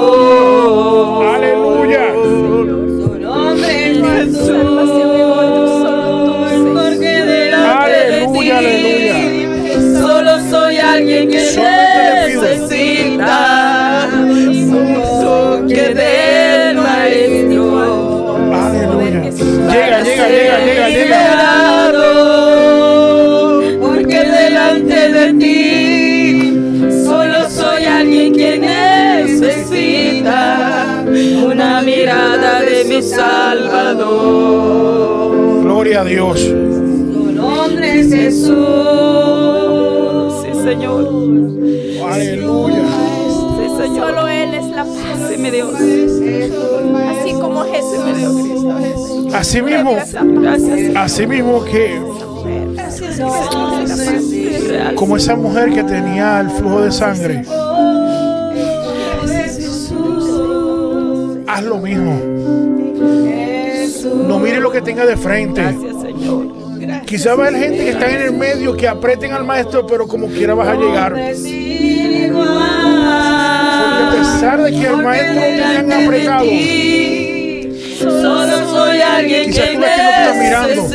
[0.00, 1.26] Salvador.
[1.36, 2.06] Aleluya.
[2.12, 5.19] Su nombre es Jesús.
[35.90, 36.44] Gloria a Dios.
[36.44, 38.46] Tu nombre es Jesús.
[40.40, 41.04] Sí, Señor.
[42.08, 42.84] Aleluya.
[43.56, 44.10] Sí, Señor.
[44.10, 45.28] Solo Él es la paz.
[45.28, 45.74] Sí, mi Dios.
[45.74, 49.34] Así como Jesús.
[49.34, 50.96] Así mismo, Gracias.
[50.96, 52.00] así mismo que
[54.94, 57.42] como esa mujer que tenía el flujo de sangre.
[61.48, 62.29] Haz lo mismo.
[64.30, 65.60] No mire lo que tenga de frente.
[65.60, 66.46] Gracias, Señor.
[67.04, 70.06] Quizá va a haber gente que está en el medio que apreten al maestro, pero
[70.06, 71.12] como quiera vas a llegar.
[71.12, 71.32] Porque
[74.04, 76.44] a pesar de que al maestro lo tenían apretado,
[77.98, 80.86] Solo soy alguien quizás que tú ves que no te está mirando,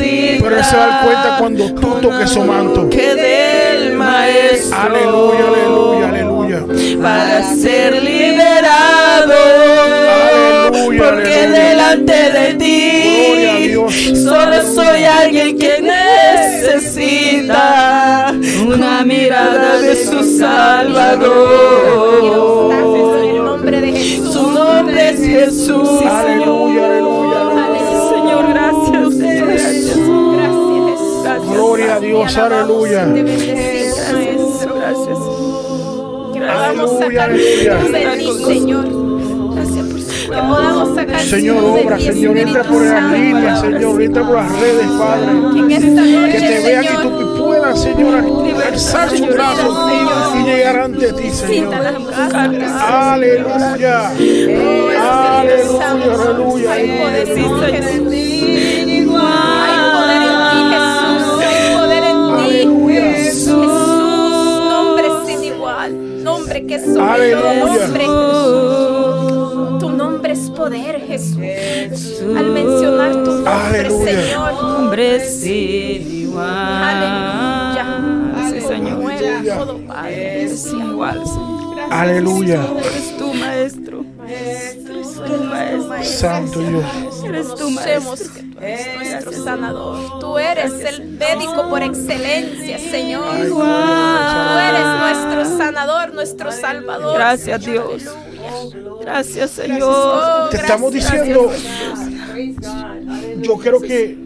[0.42, 2.88] pero él se va a dar cuenta cuando tú toques su manto.
[2.88, 7.00] que del maestro Aleluya, aleluya, aleluya.
[7.02, 9.34] para ser liberado
[10.98, 13.74] porque delante de ti
[14.16, 15.80] solo soy alguien que
[17.02, 18.32] necesita
[18.66, 21.34] una mirada de su Salvador
[22.72, 22.80] En
[23.30, 24.32] el nombre de Jesús.
[24.32, 27.40] su nombre es Jesús Aleluya, aleluya.
[28.10, 33.04] Señor gracias Señor gracias Gracias, gracias Gloria a Dios, aleluya.
[33.06, 34.66] Gracias
[36.36, 37.74] Podamos Aleluya, sacar aleluya.
[37.76, 39.05] virtud de ti, Señor.
[40.26, 44.86] Que podamos sacar Señor, obra, Señor, entra por las líneas, Señor, entra por las redes,
[44.98, 45.28] Padre.
[45.54, 48.24] Que Que te vean y Señor, tú que puedan, Señor,
[48.66, 49.92] alzar sus brazos
[50.34, 51.74] y llegar ante ti, Señor.
[52.88, 54.10] Aleluya.
[55.30, 56.72] Aleluya, aleluya.
[56.72, 58.02] Hay poder en ti, Jesús.
[59.22, 59.76] Hay
[61.78, 63.66] poder en ti, Jesús.
[64.68, 66.24] Nombre sin igual.
[66.24, 68.65] Nombre que sobre todo nombre.
[70.66, 72.36] Es poder, Jesús.
[72.36, 74.22] Al mencionar tu nombre, Aleluya.
[74.22, 74.52] Señor.
[74.64, 76.48] hombre sin igual.
[76.82, 78.50] Aleluya.
[78.50, 78.98] Sí, Señor.
[78.98, 80.48] Mueve todo, Padre.
[80.56, 81.56] Sin igual, Señor.
[81.90, 82.66] Aleluya.
[82.78, 84.04] Eres tú, maestro.
[84.28, 86.04] Eres tú, maestro.
[86.04, 86.84] Santo Dios.
[87.24, 88.34] Eres tú, maestro.
[88.34, 90.18] que tú eres nuestro sanador.
[90.20, 93.36] Tú eres el médico por excelencia, Señor.
[93.46, 97.14] Tú eres nuestro sanador, nuestro salvador.
[97.14, 98.02] Gracias, Dios.
[99.06, 99.82] Gracias, Señor.
[99.84, 101.48] Oh, Te estamos diciendo,
[103.40, 104.18] yo creo que,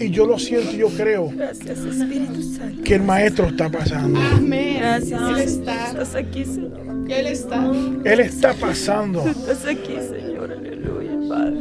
[0.00, 2.82] y yo lo siento, yo creo Gracias, Espíritu Santo.
[2.84, 4.20] que el maestro está pasando.
[4.42, 5.20] Gracias.
[5.30, 5.86] Él está.
[5.86, 7.06] Estás aquí, Señor.
[7.08, 7.72] Él está.
[8.04, 9.26] Él está pasando.
[9.26, 10.52] Estás aquí, Señor.
[10.52, 11.58] Aleluya, Padre.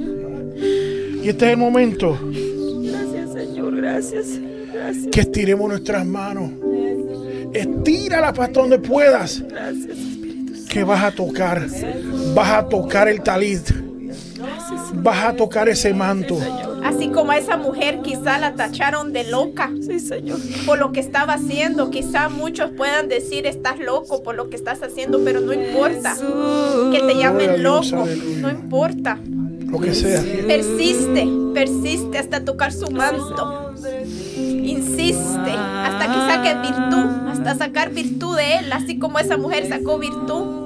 [1.24, 2.20] Y este es el momento
[2.84, 3.78] Gracias, Señor.
[3.78, 4.26] Gracias.
[4.74, 5.08] Gracias.
[5.10, 6.51] que estiremos nuestras manos.
[7.54, 9.41] Estírala para donde puedas.
[9.47, 10.12] Gracias.
[10.74, 11.68] Que vas a tocar.
[12.34, 13.62] Vas a tocar el talit.
[14.96, 16.38] Vas a tocar ese manto.
[16.84, 20.38] Así como a esa mujer quizá la tacharon de loca Sí, Señor.
[20.66, 21.90] por lo que estaba haciendo.
[21.92, 26.16] Quizá muchos puedan decir estás loco por lo que estás haciendo, pero no importa.
[26.92, 28.06] Que te llamen loco,
[28.42, 29.18] no importa.
[29.70, 30.22] Lo que sea.
[30.48, 33.62] Persiste, persiste hasta tocar su manto.
[35.12, 40.64] Hasta que saque virtud, hasta sacar virtud de él, así como esa mujer sacó virtud.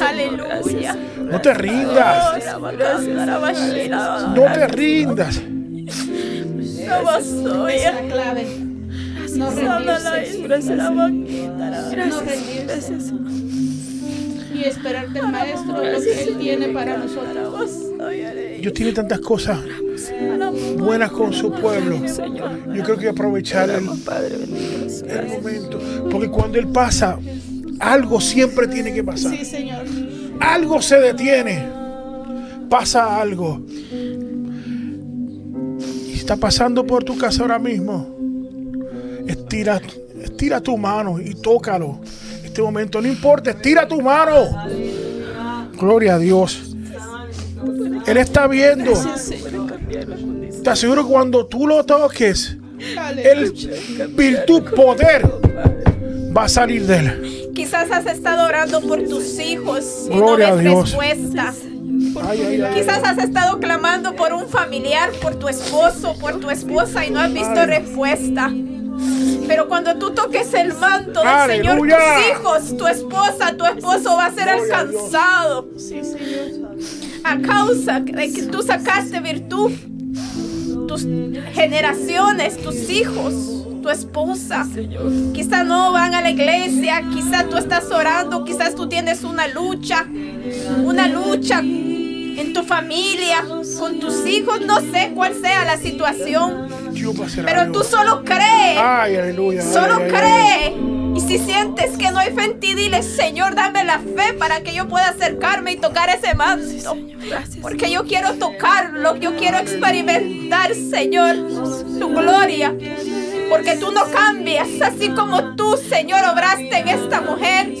[0.00, 0.96] Aleluya.
[1.18, 2.58] No te rindas.
[4.34, 5.42] No te rindas.
[9.40, 11.08] No.
[11.90, 13.12] Gracias.
[14.68, 17.70] Esperar que el maestro lo que él tiene para nosotros.
[18.60, 19.58] Dios tiene tantas cosas
[20.78, 22.00] buenas con su pueblo.
[22.72, 23.88] Yo creo que aprovechar el,
[25.08, 25.78] el momento.
[26.10, 27.18] Porque cuando Él pasa,
[27.80, 29.36] algo siempre tiene que pasar.
[29.36, 29.84] Sí, Señor.
[30.40, 31.66] Algo se detiene.
[32.68, 33.64] Pasa algo.
[36.06, 38.14] Y está pasando por tu casa ahora mismo.
[39.26, 39.80] Estira,
[40.22, 42.00] estira tu mano y tócalo.
[42.56, 44.48] Este momento, no importa, estira tu mano.
[45.78, 46.74] Gloria a Dios.
[48.06, 48.94] Él está viendo.
[50.64, 52.56] Te aseguro que cuando tú lo toques,
[53.22, 53.52] el
[54.16, 55.30] virtud, poder
[56.34, 57.50] va a salir de él.
[57.54, 60.90] Quizás has estado orando por tus hijos y Gloria a no ves Dios.
[60.92, 61.54] respuesta.
[62.26, 62.74] Ay, ay, ay.
[62.74, 67.20] Quizás has estado clamando por un familiar, por tu esposo, por tu esposa y no
[67.20, 68.50] has visto respuesta.
[69.46, 71.98] Pero cuando tú toques el manto del Señor, Aleluya.
[71.98, 75.68] tus hijos, tu esposa, tu esposo va a ser alcanzado.
[75.76, 76.76] Sí, Señor.
[77.24, 79.72] A causa de que tú sacaste virtud.
[80.88, 81.02] Tus
[81.52, 83.34] generaciones, tus hijos,
[83.82, 84.66] tu esposa.
[85.34, 90.06] Quizás no van a la iglesia, quizás tú estás orando, quizás tú tienes una lucha,
[90.84, 93.44] una lucha en tu familia,
[93.78, 97.72] con tus hijos, no sé cuál sea la situación, Dios va a hacer pero algo.
[97.80, 98.78] tú solo crees.
[98.78, 99.62] Ay, aleluya.
[99.62, 100.10] ay, Solo ay, ay.
[100.10, 100.96] cree.
[101.16, 104.60] Y si sientes que no hay fe en ti, dile, Señor, dame la fe para
[104.60, 106.94] que yo pueda acercarme y tocar ese manto.
[107.62, 111.36] Porque yo quiero tocarlo, yo quiero experimentar, Señor,
[111.98, 112.74] tu gloria.
[113.48, 117.72] Porque tú no cambias, así como tú, Señor, obraste en esta mujer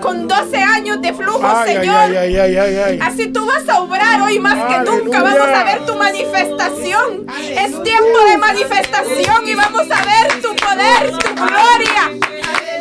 [0.00, 1.96] con 12 años de flujo, Ay, Señor.
[1.96, 2.98] ay, ay, ay, ay, ay.
[3.02, 5.22] Así tú vas a obrar hoy más que nunca.
[5.22, 7.26] Vamos a ver tu manifestación.
[7.50, 12.33] Es tiempo de manifestación y vamos a ver tu poder, tu gloria.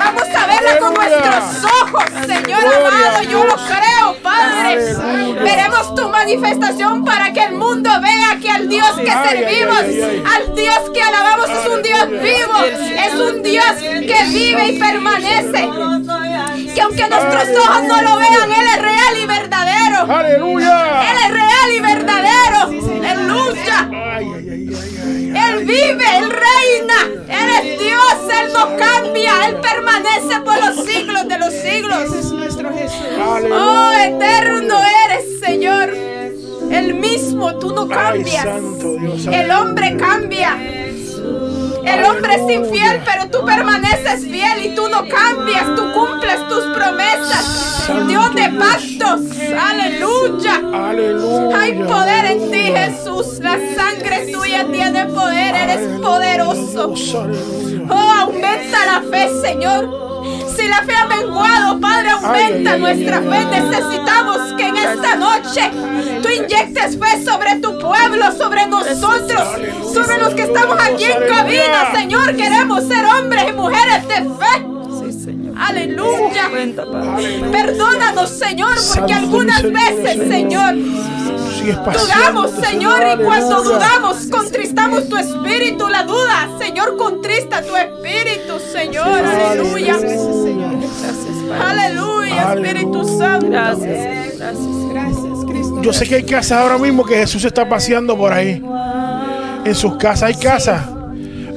[0.03, 3.23] Vamos a verla con nuestros ojos, Señor amado.
[3.23, 4.95] Yo lo creo, Padre.
[5.41, 10.79] Veremos tu manifestación para que el mundo vea que al Dios que servimos, al Dios
[10.93, 12.57] que alabamos es un Dios vivo,
[13.05, 15.69] es un Dios que vive y permanece.
[16.73, 20.11] Que aunque nuestros ojos no lo vean, Él es real y verdadero.
[20.11, 21.11] Aleluya.
[21.11, 22.33] Él es real y verdadero.
[24.15, 24.69] Ay, ay.
[25.35, 26.92] Él vive, Él reina.
[27.61, 29.47] Es Dios, Él no cambia.
[29.47, 31.99] Él permanece por los siglos de los siglos.
[33.19, 34.05] Oh, Aleluya.
[34.07, 34.75] eterno
[35.05, 35.89] eres, Señor.
[36.71, 38.45] El mismo, tú no cambias.
[39.31, 40.82] El hombre cambia.
[41.85, 45.75] El hombre es infiel, pero tú permaneces fiel y tú no cambias.
[45.75, 48.07] Tú cumples tus promesas.
[48.07, 49.21] Dios de pactos.
[49.59, 50.61] Aleluya.
[50.73, 51.59] Aleluya.
[51.59, 53.39] Hay poder en ti, Jesús.
[53.39, 55.55] La sangre tuya tiene poder.
[55.55, 56.93] Eres poderoso.
[57.89, 60.12] Oh, aumenta la fe, Señor.
[60.63, 63.35] Si la fe ha menguado, Padre, aumenta Ay, nuestra ay, fe.
[63.35, 63.61] ay.
[63.61, 65.71] Necesitamos que en esta noche
[66.21, 69.43] tú inyectes fe sobre tu pueblo, sobre nosotros,
[69.93, 72.37] sobre los que estamos aquí en cabina, Señor.
[72.37, 74.65] Queremos ser hombres y mujeres de fe.
[75.57, 76.49] Aleluya.
[77.51, 80.75] Perdónanos, Señor, porque algunas veces, Señor,
[81.63, 85.87] Sigues Dudamos, Señor, y cuando dudamos, contristamos tu espíritu.
[85.87, 89.07] La duda, Señor, contrista tu espíritu, Señor.
[89.07, 89.97] Aleluya.
[91.61, 93.47] Aleluya, Espíritu Santo.
[93.47, 95.81] Gracias, gracias.
[95.81, 98.61] Yo sé que hay casas ahora mismo que Jesús está paseando por ahí.
[99.63, 100.85] En sus casas hay casas.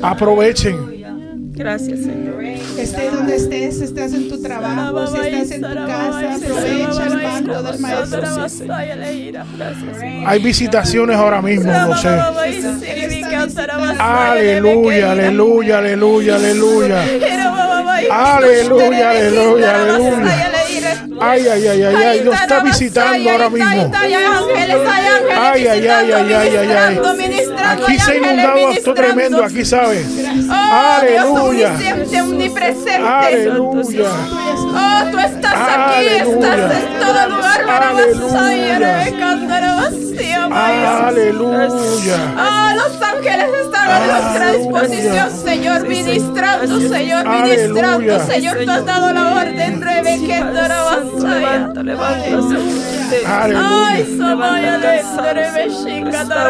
[0.02, 1.52] Aprovechen.
[1.52, 2.45] Gracias, Señor.
[2.78, 7.62] Estés donde estés, estás en tu trabajo, si estás en tu casa, aprovecha el manto
[7.62, 8.22] del maestro.
[10.26, 12.08] Hay visitaciones ahora mismo, no sé.
[13.98, 17.02] Aleluya, aleluya, aleluya, aleluya.
[18.10, 20.52] Aleluya, aleluya, aleluya.
[21.20, 22.20] Ay, ay, ay, ay, ay.
[22.20, 23.90] Dios está visitando ahora mismo.
[23.94, 24.14] Ay,
[25.66, 27.00] ay, ay, ay, ay, ay, ay.
[27.66, 30.04] Aquí se ha inundado esto tremendo, aquí sabe.
[30.48, 31.74] Oh, Aleluya.
[33.04, 34.10] Aleluya.
[34.78, 37.60] Oh, tú estás aquí, estás en todo lugar.
[37.68, 39.04] Aleluya.
[41.06, 42.18] Aleluya.
[42.38, 49.12] Ah, los ángeles están a nuestra disposición, Señor, ministrando, Señor, ministrando, Señor, tú has dado
[49.12, 49.80] la orden,
[51.26, 52.96] Levanta, levanta, Señor.
[53.08, 54.18] Ay, Aleluya.
[54.18, 54.78] Samaya,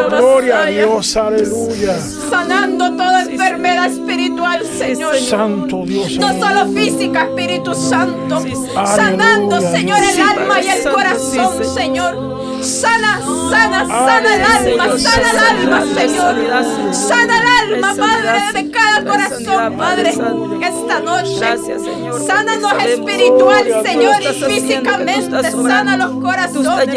[0.09, 1.99] Gloria a Dios, aleluya.
[2.31, 5.17] sanando toda enfermedad espiritual, Señor.
[5.17, 6.19] Santo Dios.
[6.19, 8.43] No solo física, Espíritu Santo.
[8.87, 9.61] Sanando.
[9.61, 12.36] Señor, el alma y el corazón, Señor.
[12.63, 16.95] Sana, sana, sana el alma, sana el alma, Señor.
[16.95, 20.11] Sana el alma, Padre, de cada corazón, Padre.
[20.11, 21.57] Esta noche.
[21.59, 22.27] Señor.
[22.27, 25.51] Sánanos espiritual, Señor, y físicamente.
[25.51, 26.89] Sana los corazones.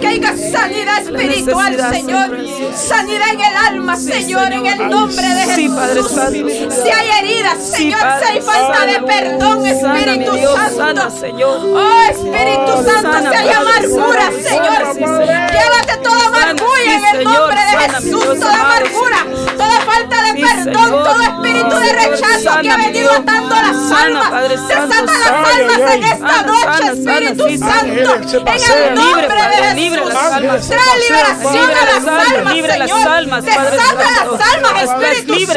[0.00, 2.36] Que haya sanidad espiritual, Señor.
[2.74, 6.10] Sanidad en el alma, Señor, en el nombre de Jesús.
[6.82, 9.06] Si hay heridas, Señor, si hay falta de sana.
[9.06, 10.76] perdón, Sana, Espíritu Santo.
[10.76, 11.08] sana.
[11.46, 14.75] Oh, Espíritu Oh, Santo, sana, si hay amargura, sana, Señor.
[14.94, 15.24] Señor.
[15.26, 18.24] Llévate toda amargura en el nombre de Jesús.
[18.40, 21.04] Toda amargura, toda falta de Sí, perdón, Señor.
[21.04, 24.30] todo espíritu de Señor, rechazo que ha venido atando las almas.
[24.30, 25.48] Padre Desata Santo, las sana.
[25.48, 28.28] almas Ay, en esta Sana, noche, sana, Espíritu Santo.
[28.58, 30.08] Se En el nombre Padre, de Jesús.
[30.08, 30.64] las almas.
[30.64, 33.08] Se Trae liberación a las las almas, libre las Señor.
[33.08, 34.82] almas, Desata las almas,
[35.16, 35.52] Espíritu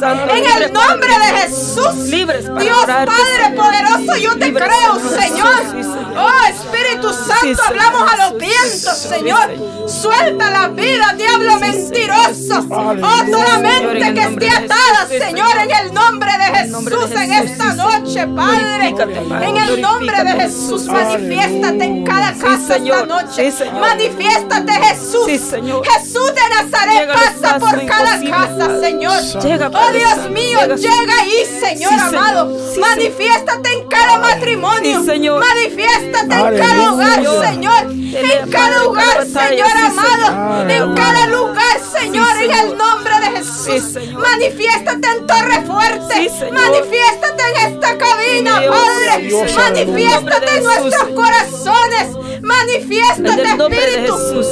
[0.00, 0.34] Santo.
[0.34, 2.10] En el nombre de Jesús.
[2.10, 3.06] Dios Padre
[3.44, 3.54] Señor.
[3.56, 5.20] poderoso, yo te creo, Señor.
[5.20, 5.56] Señor.
[5.70, 6.00] Señor.
[6.16, 7.60] Oh, Espíritu Santo, Señor.
[7.68, 9.46] hablamos a los vientos, Señor.
[9.50, 9.88] Señor.
[9.88, 12.66] Suelta la vida, diablo mentiroso.
[12.70, 12.94] Oh,
[13.40, 18.26] Toda Señor, que esté atada, Jesús, Señor, en el nombre de Jesús, en esta noche.
[18.26, 18.94] Padre.
[19.48, 23.52] En el nombre de Jesús, manifiéstate en cada casa esta noche.
[23.80, 25.26] Manifiéstate, Jesús.
[25.26, 28.80] Jesús de Nazaret pasa por cada casa.
[28.80, 29.20] Señor.
[29.72, 31.14] Oh Dios mío, llega.
[31.20, 32.56] ahí, Señor amado.
[32.78, 35.02] Manifiéstate en cada matrimonio.
[35.02, 37.90] Manifiéstate en cada hogar, Señor.
[37.90, 39.26] En cada hogar.
[39.26, 40.70] Señor amado.
[40.70, 43.56] En cada lugar, Señor, en el nombre de Jesús.
[43.64, 44.22] Sí, Señor.
[44.22, 46.14] Manifiéstate en Torre Fuerte.
[46.14, 46.52] Sí, Señor.
[46.52, 49.26] Manifiéstate en esta cabina, Dios, Padre.
[49.26, 52.40] Dios, Manifiéstate en nuestros corazones.
[52.42, 54.42] Manifiéstate, Espíritu.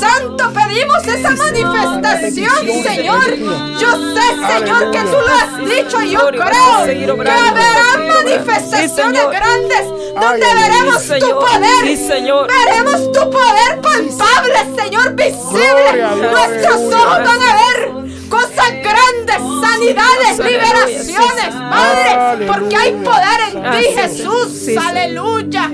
[0.00, 0.52] Santo.
[0.52, 3.36] Pedimos esa manifestación, Señor.
[3.78, 9.86] Yo sé, Señor, que tú lo has dicho y yo creo que habrá manifestaciones grandes
[10.20, 11.70] donde veremos Sí, tu poder.
[11.84, 12.48] Sí, Señor.
[12.48, 16.06] Veremos tu poder palpable, Señor, visible.
[16.30, 19.36] Nuestros ojos van a ver cosas grandes,
[19.68, 21.54] sanidades, Aleluya, liberaciones.
[21.54, 23.58] Padre, porque hay poder en ti,
[23.94, 24.68] Gracias, Jesús.
[24.86, 25.70] Aleluya.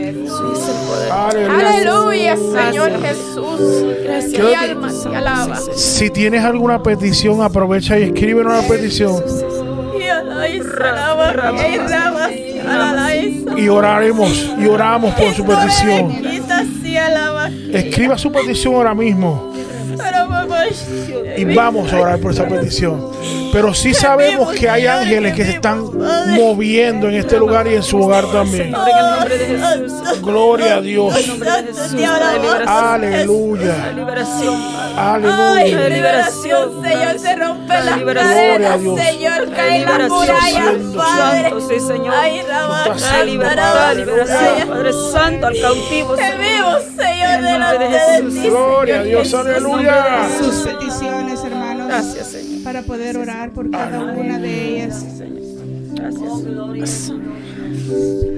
[1.11, 2.37] Aleluya.
[2.37, 3.17] Señor Gracias.
[3.17, 3.61] Jesús.
[4.31, 5.57] Quiero- Mi alma te alaba.
[5.75, 9.23] Si tienes alguna petición, aprovecha y escríbenos una petición
[13.57, 16.23] Y oraremos y oramos por su petición.
[17.73, 19.53] Escriba su petición ahora mismo
[21.37, 23.11] y vamos a orar por esa petición.
[23.53, 25.85] Pero sí sabemos que hay ángeles que se están
[26.29, 28.73] moviendo en este lugar y en su hogar también.
[30.23, 31.15] Gloria a Dios.
[32.67, 33.75] Aleluya.
[34.97, 35.89] Aleluya.
[35.89, 36.83] Liberación.
[36.83, 38.35] Señor, se rompe las liberación.
[38.35, 39.01] Gloria a cadenas, Dios.
[39.01, 40.09] Señor, liberación.
[40.09, 41.43] murallas, Santo, Padre.
[41.43, 42.15] Santo, sí, Señor.
[42.15, 43.25] Padre.
[43.27, 46.15] liberación, Padre Santo, al cautivo.
[46.15, 46.41] que Señor.
[46.41, 48.49] vivo, Señor, delante de ti.
[48.49, 49.35] Gloria a Dios.
[49.35, 50.29] Aleluya.
[50.53, 52.63] Sus peticiones, hermanos, Gracias, Señor.
[52.63, 55.05] para poder orar por cada una de ellas.
[55.95, 57.13] Gracias.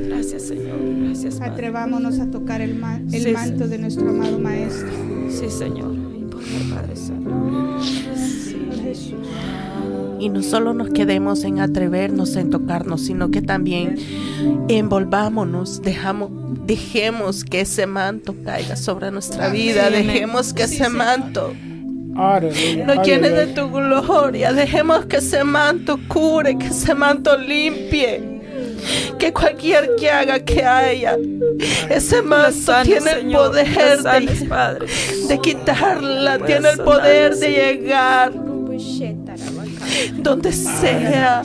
[0.09, 0.79] Gracias, Señor.
[1.07, 1.53] Gracias, Padre.
[1.53, 4.89] Atrevámonos a tocar el, ma- el Sí, manto de nuestro amado Maestro.
[5.31, 5.95] Sí, Señor.
[5.95, 7.31] Y por favor, Padre Santo.
[7.83, 9.15] Sí.
[10.21, 13.97] Y no solo nos quedemos en atrevernos en tocarnos, sino que también
[14.69, 16.31] envolvámonos, dejamos,
[16.67, 21.53] dejemos que ese manto caiga sobre nuestra vida, dejemos que ese manto
[22.17, 22.87] Aleluya.
[22.87, 23.55] nos llene de Aleluya.
[23.55, 28.35] tu gloria, dejemos que ese manto cure, que ese manto limpie.
[29.19, 31.17] Que cualquier que haga que haya,
[31.89, 34.87] ese manto tiene el Señor, poder sanes, de, Padre.
[35.29, 38.33] de quitarla, tiene el sanar, poder de llegar
[40.15, 41.43] donde sea.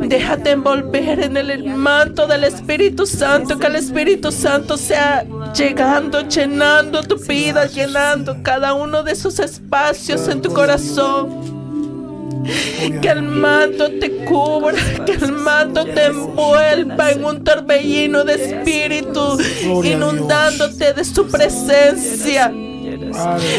[0.00, 7.02] Déjate envolver en el manto del Espíritu Santo, que el Espíritu Santo sea llegando, llenando
[7.02, 11.54] tu vida, llenando cada uno de esos espacios en tu corazón.
[13.00, 14.74] Que el manto te cubra,
[15.06, 19.38] que el manto te envuelva en un torbellino de espíritu,
[19.82, 22.52] inundándote de su presencia.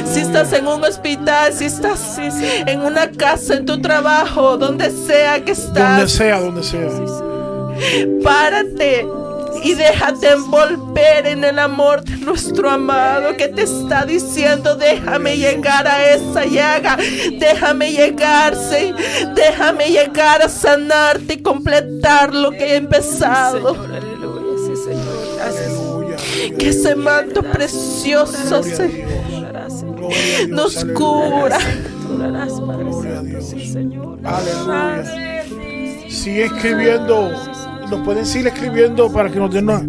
[0.06, 5.44] Si estás en un hospital, si estás en una casa, en tu trabajo, donde sea
[5.44, 6.90] que Donde estás, sea, donde sea.
[8.24, 9.08] párate
[9.66, 15.88] y déjate envolver en el amor de nuestro amado que te está diciendo, déjame llegar
[15.88, 16.98] a esa llaga,
[17.40, 18.94] déjame llegarse,
[19.34, 23.76] déjame llegar a sanarte y completar lo que he empezado.
[26.60, 29.06] Que ese manto precioso se.
[30.08, 30.94] Gloria nos Aleluya.
[30.96, 31.60] cubra.
[32.16, 33.24] Orarás, Padre Gloria a.
[33.24, 33.46] Dios.
[33.50, 34.20] Sí, Señor.
[34.24, 35.44] Aleluya.
[36.10, 37.32] Sigue escribiendo.
[37.90, 39.86] Nos pueden seguir escribiendo para que nos den la-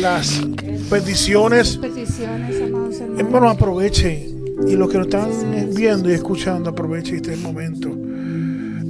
[0.00, 0.40] las
[0.88, 1.76] peticiones.
[1.78, 3.20] Peticiones, amados hermanos.
[3.20, 4.40] Hermanos, aprovechen.
[4.68, 5.30] Y los que nos están
[5.74, 7.88] viendo y escuchando, aprovechen este momento.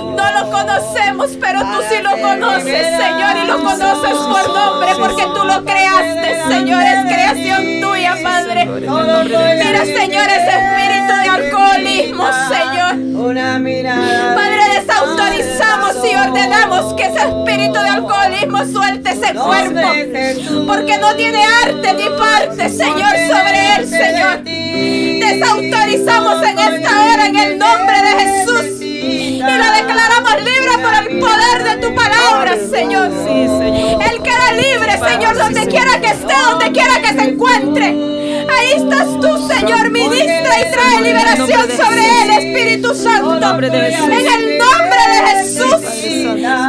[0.00, 5.22] No lo conocemos, pero tú sí lo conoces, Señor, y lo conoces por nombre, porque
[5.34, 6.82] tú lo creaste, Señor.
[6.82, 8.66] Es creación tuya, Padre.
[8.66, 12.94] Mira, Señor, ese espíritu de alcoholismo, Señor.
[13.26, 14.34] Una mirada.
[14.34, 20.66] Padre, desautorizamos y ordenamos que ese espíritu de alcoholismo suelte ese cuerpo.
[20.66, 24.42] Porque no tiene arte ni parte, Señor, sobre él, Señor.
[24.44, 28.82] Desautorizamos en esta hora en el nombre de Jesús.
[28.82, 33.10] Y lo declaramos libre por el poder de tu palabra, Señor.
[33.24, 34.02] Sí, Señor.
[34.02, 38.25] Él queda libre, Señor, donde quiera que esté, donde quiera que se encuentre.
[38.48, 43.34] Ahí estás tú, Señor, ministra y trae liberación sobre él, Espíritu Santo.
[43.34, 45.74] En el nombre de Jesús.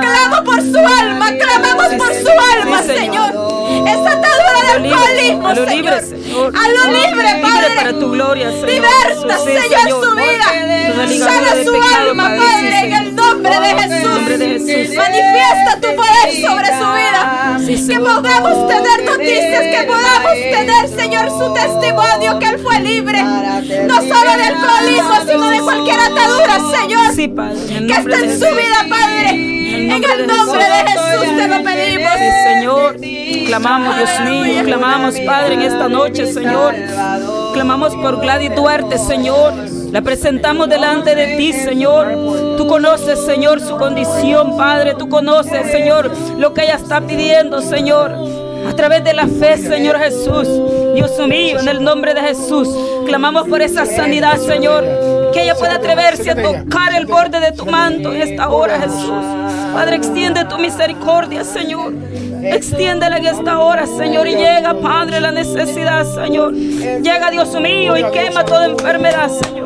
[0.01, 2.29] Clamo por su alma, clamamos por su
[2.61, 3.31] alma, Señor.
[3.87, 6.53] Esa atadura del alcoholismo, Señor.
[6.55, 7.75] A lo libre, Padre.
[7.75, 8.69] para tu gloria, Señor.
[8.69, 10.47] Liberta, Sí, Señor, su vida.
[11.25, 13.06] Sana su alma, Padre, en el
[13.43, 14.95] nombre de En el nombre de Jesús.
[14.95, 17.57] Manifiesta tu poder sobre su vida.
[17.87, 23.23] Que podamos tener noticias, que podamos tener, Señor, su testimonio, que Él fue libre.
[23.23, 27.15] No solo de alcoholismo, sino de cualquier atadura, Señor.
[27.15, 29.29] Que esté en su vida, Padre.
[29.29, 32.11] En el nombre de Jesús te lo pedimos.
[32.17, 32.97] Sí, Señor.
[33.47, 34.63] Clamamos, Dios mío.
[34.63, 36.75] Clamamos, Padre, en esta noche, Señor.
[37.53, 39.53] Clamamos por Gladys Duarte, Señor.
[39.91, 42.55] La presentamos delante de ti, Señor.
[42.57, 44.95] Tú conoces, Señor, su condición, Padre.
[44.95, 48.11] Tú conoces, Señor, lo que ella está pidiendo, Señor.
[48.67, 50.47] A través de la fe, Señor Jesús.
[50.93, 52.67] Dios mío, en el nombre de Jesús.
[53.05, 54.83] Clamamos por esa sanidad, Señor.
[55.31, 59.23] Que ella pueda atreverse a tocar el borde de tu manto en esta hora, Jesús.
[59.73, 61.93] Padre, extiende tu misericordia, Señor.
[62.43, 64.27] Extiéndela en esta hora, Señor.
[64.27, 66.53] Y llega, Padre, la necesidad, Señor.
[66.53, 69.56] Llega, Dios mío, y quema toda enfermedad, Señor.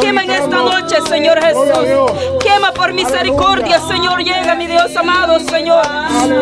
[0.00, 2.12] Quema en esta noche, Señor Jesús.
[2.40, 4.22] Quema por misericordia, Señor.
[4.22, 5.84] Llega, mi Dios amado, Señor.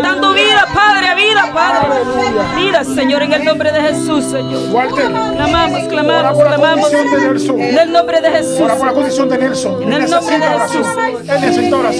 [0.02, 1.88] Dando vida, Padre, vida, Padre.
[2.56, 4.62] Vida, Señor, en el nombre de Jesús, Señor.
[5.36, 6.92] Clamamos, clamamos, clamamos.
[6.92, 8.60] En el nombre de Jesús.
[8.60, 9.82] Ora por la condición de Nelson.
[9.82, 10.46] En el nombre de.
[10.46, 10.86] Jesús.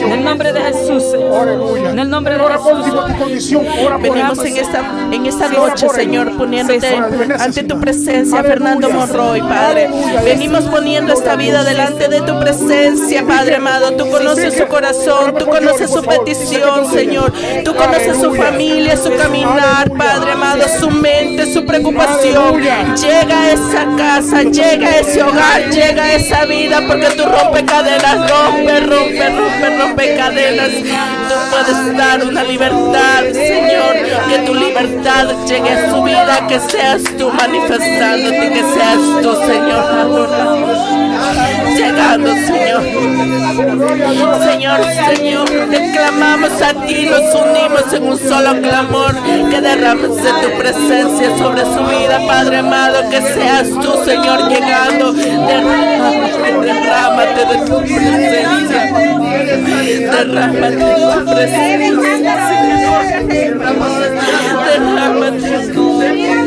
[0.03, 1.49] En el nombre de Jesús, Señor.
[1.89, 3.63] En el nombre de Jesús.
[4.03, 5.89] Venimos en esta, en esta noche.
[5.89, 6.95] Señor, poniéndote
[7.39, 8.43] ante tu presencia.
[8.43, 9.89] Fernando Monroy, Padre.
[10.25, 13.93] Venimos poniendo esta vida delante de tu presencia, Padre amado.
[13.93, 17.33] Tú conoces su corazón, tú conoces su petición, Señor.
[17.65, 22.61] Tú conoces su familia, su caminar, Padre amado, su mente, su preocupación.
[22.61, 27.65] Llega a esa casa, llega a ese hogar, llega a esa vida, porque tú rompe
[27.67, 30.71] cadenas, rompe, rompe, rompe, rompe cadenas.
[30.71, 33.95] Tú puedes dar una libertad, Señor,
[34.29, 41.12] que tu libertad llegue a su vida, que seas tú manifestándote, que seas tú, Señor,
[41.77, 42.83] llegando, Señor.
[44.45, 44.81] Señor,
[45.15, 49.15] Señor, te clamamos a ti, nos unimos en un solo clamor,
[49.51, 55.13] que derrames de tu presencia sobre su vida, Padre amado, que seas tú, Señor, llegando.
[55.13, 58.81] Derrámate, derrámate de tu presencia.
[60.13, 63.03] Derrámate de tu presencia, Señor.
[64.65, 65.82] Derrámate.
[66.03, 66.43] Señor,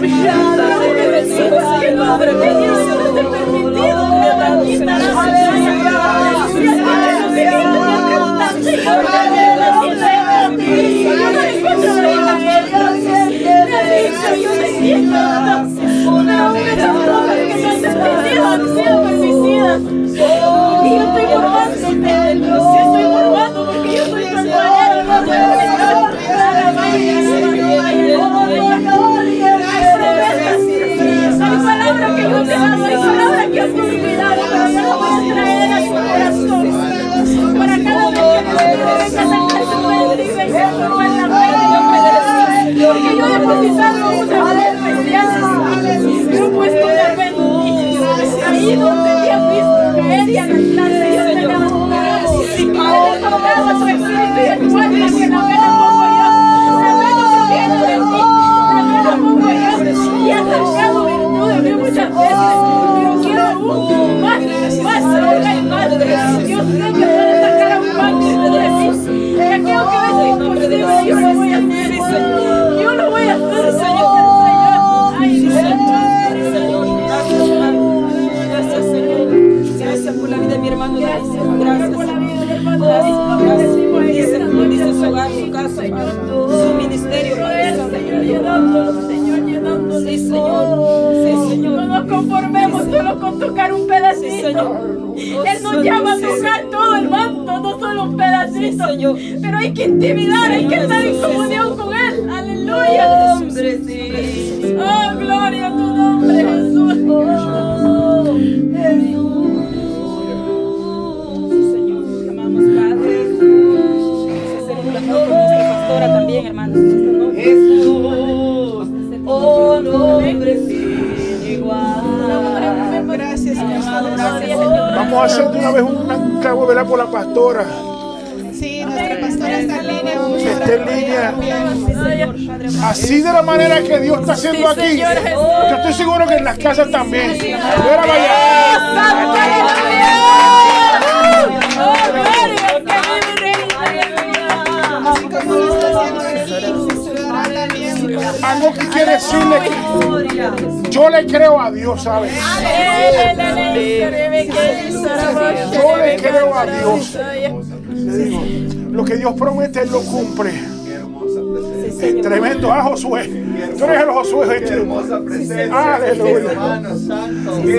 [0.00, 0.39] Show.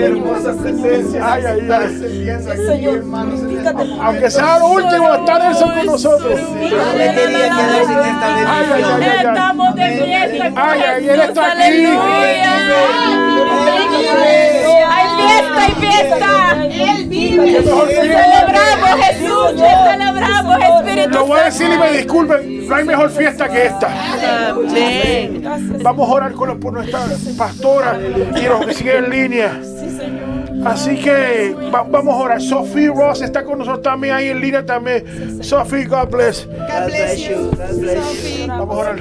[0.02, 1.32] Qué hermosa presencia.
[1.32, 1.60] Ay, ay, ay.
[1.60, 4.02] Estar encendiendo aquí, hermano.
[4.02, 6.40] Aunque sea lo último, está Nelson con nosotros.
[9.14, 10.52] Estamos de fiesta.
[10.56, 11.62] Ay, ay, Él está aquí.
[11.62, 12.52] aleluya.
[14.90, 16.28] Hay fiesta, hay fiesta.
[16.64, 17.62] Él vive.
[17.62, 19.52] Celebramos, Jesús.
[19.54, 23.66] Te celebramos, Espíritu Lo voy a decir y me disculpen, no hay mejor fiesta que
[23.66, 23.88] esta.
[24.50, 25.44] Amén.
[25.80, 27.00] Vamos a orar con por nuestra
[27.38, 29.60] pastora y los que siguen en línea.
[30.64, 32.40] Así que va- vamos a orar.
[32.40, 35.42] Sophie Ross está con nosotros también ahí en línea también.
[35.42, 36.46] Sophie, God bless.
[36.46, 37.50] God bless you.
[38.48, 39.00] Vamos a orar.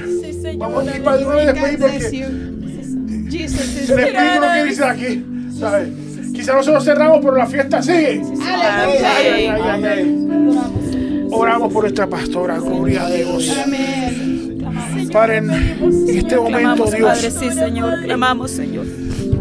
[0.58, 4.48] Vamos a ir para de una vez despedir God bless porque is el Espíritu no
[4.52, 5.26] quiere decir aquí.
[5.60, 5.90] ¿sabes?
[6.34, 8.22] Quizá nosotros cerramos, pero la fiesta sigue.
[8.44, 11.28] Ay, ay, ay, ay.
[11.32, 13.56] Oramos por nuestra pastora, gloria a Dios.
[13.64, 15.10] Amén.
[15.12, 15.50] Padre, en
[16.08, 16.98] este momento, Clamamos, Padre,
[17.30, 18.02] Dios, sí, Señor.
[18.04, 18.86] Clamamos, Señor.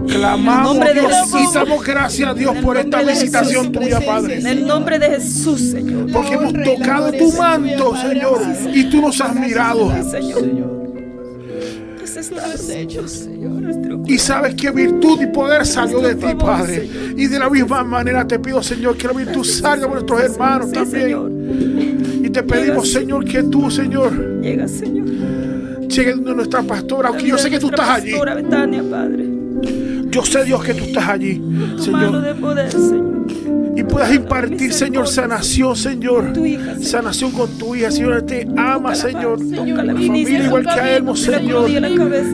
[0.09, 1.41] Clamamos, nombre de Dios, Jesús.
[1.51, 4.39] y damos gracias a Dios por esta visitación Jesús, tuya, Padre.
[4.39, 6.11] En el nombre de Jesús, Señor.
[6.13, 8.41] Porque hemos tocado tu manto, Señor,
[8.73, 9.91] y tú nos has mirado.
[10.11, 10.81] Señor.
[11.99, 12.31] Pues
[14.07, 16.89] Y sabes que virtud y poder salió de ti, Padre.
[17.17, 20.67] Y de la misma manera te pido, Señor, que la virtud salga por nuestros hermanos
[20.69, 22.23] Sí, también.
[22.25, 25.07] Y te pedimos, Señor, que tú, Señor, Llega, Señor.
[25.89, 28.11] llegues donde nuestra pastora, aunque yo sé que tú estás allí.
[28.11, 29.25] pastora Betania, Padre.
[30.11, 31.43] Yo sé, Dios, que tú estás allí,
[31.79, 32.37] Señor.
[33.77, 36.33] Y puedas impartir, Señor, sanación, Señor.
[36.83, 38.23] Sanación con tu hija, Señor.
[38.23, 39.41] Te ama, Señor.
[39.41, 41.71] La familia igual que a Elmo, Señor.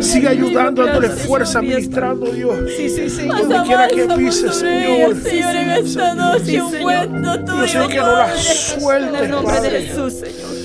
[0.03, 2.57] Sigue ayudando, dándole fuerza, ministrando, Dios.
[2.59, 5.15] Donde quiera que pise, Señor.
[5.23, 9.83] Señor, en esta noche Yo sé que no la sueltes, el nombre de Padre.
[9.83, 10.56] Jesús, Señor.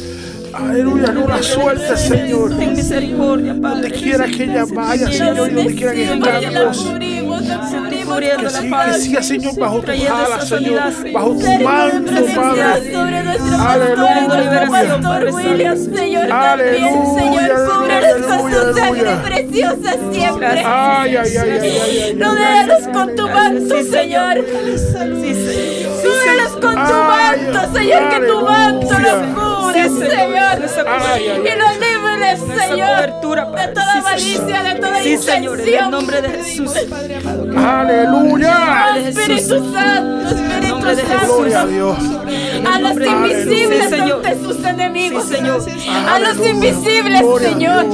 [0.54, 2.52] Aleluya, no la sueltes, Señor.
[3.62, 6.08] Donde quiera que ella vaya, Señor, y donde quiera que
[8.06, 10.82] Cubriendo Que sí, que siga, Señor, bajo tu ala, Señor.
[11.14, 12.96] Bajo tu manto, Padre.
[13.60, 15.74] Aleluya, aleluya.
[16.52, 17.56] Aleluya,
[17.90, 20.64] aleluya, preciosa siempre.
[20.66, 22.18] Ay, ay, ay.
[22.20, 24.46] Rodéalos con tu manto, Señor.
[25.22, 26.02] Sí, Señor.
[26.02, 31.48] Cúbrelos con tu manto, Señor, que tu manto los cubre, Sí, Señor.
[31.48, 33.22] Y los libres, Señor,
[33.56, 36.74] de toda malicia, de toda Sí, Señor, en el nombre de Jesús.
[37.56, 38.98] Aleluya.
[38.98, 41.36] Espíritu Santo, Espíritu nombre de Santo.
[41.38, 41.98] Gloria a Dios.
[42.66, 44.26] A los invisibles Señor.
[44.26, 45.26] ante sus enemigos.
[45.26, 45.62] Señor.
[46.10, 47.86] A los invisibles, Señor.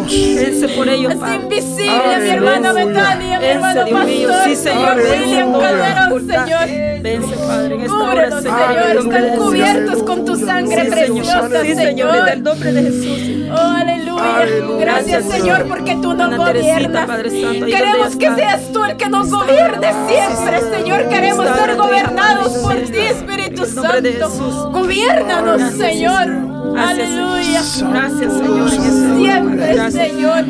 [0.76, 4.98] Por ellos, Es invisible, mi hermana Betania, mi hermano pastor, Sí, Señor.
[4.98, 7.02] William Calderón, Señor.
[7.02, 8.98] Vence, Padre, en esta hora, Señor.
[8.98, 12.16] Están cubiertos con tu sangre preciosa, Señor.
[12.16, 13.52] En el nombre de Jesús.
[13.52, 14.78] Oh, aleluya.
[14.80, 17.10] Gracias, Señor, porque tú nos gobiernas.
[17.32, 21.10] Queremos que seas tú el que nos gobierne siempre, Señor.
[21.10, 24.27] Queremos ser gobernados por ti, Espíritu Santo.
[24.30, 24.56] Jesús.
[24.72, 26.28] Gobiérnanos, Gracias, Señor.
[26.78, 27.62] Aleluya.
[27.90, 28.70] Gracias, Señor.
[29.18, 29.92] Siempre.
[29.92, 30.46] Señor.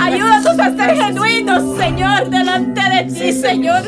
[0.00, 3.82] Ayúdanos a ser genuinos, Señor, delante de ti, Señor.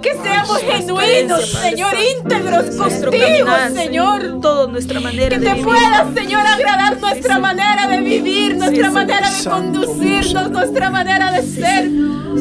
[0.00, 4.40] Que seamos genuinos, Señor, íntegros contigo, Señor.
[4.40, 9.44] Todo nuestra manera Que te pueda, Señor, agradar nuestra manera de vivir, nuestra manera de
[9.44, 11.90] conducirnos, nuestra manera de ser.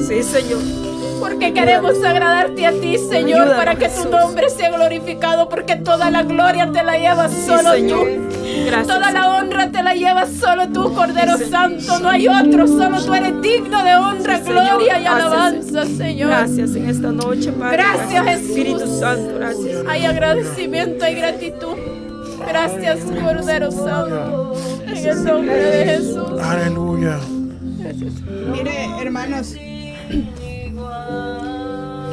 [0.07, 0.88] Sí, Señor.
[1.19, 6.23] Porque queremos agradarte a ti, Señor, para que tu nombre sea glorificado, porque toda la
[6.23, 7.99] gloria te la llevas Sí, solo Señor.
[8.07, 8.65] tú.
[8.65, 8.87] Gracias.
[8.87, 11.45] Toda la honra te la llevas solo tú, Cordero Sí.
[11.45, 11.99] Santo.
[11.99, 14.63] No hay otro, solo tú eres digno de honra, Sí, Señor.
[14.65, 16.29] gloria y Gracias, alabanza, Señor.
[16.29, 17.77] Gracias en esta noche, Padre.
[17.77, 18.27] Gracias.
[18.41, 19.77] Espíritu Santo, gracias.
[19.87, 21.75] Hay agradecimiento y gratitud.
[22.47, 24.53] Gracias, Cordero Santo.
[24.87, 26.41] En el nombre de Jesús.
[26.41, 27.17] Aleluya.
[28.51, 29.55] Mire, hermanos,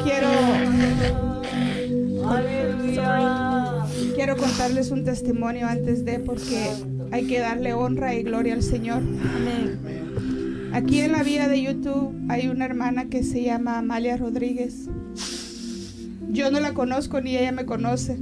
[0.03, 0.29] quiero
[4.15, 6.69] quiero contarles un testimonio antes de porque
[7.11, 8.97] hay que darle honra y gloria al Señor.
[8.97, 9.79] Amén.
[10.73, 14.89] Aquí en la vida de YouTube hay una hermana que se llama Amalia Rodríguez.
[16.29, 18.17] Yo no la conozco ni ella me conoce.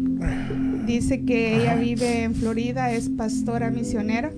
[0.85, 4.31] Dice que ella vive en Florida, es pastora misionera.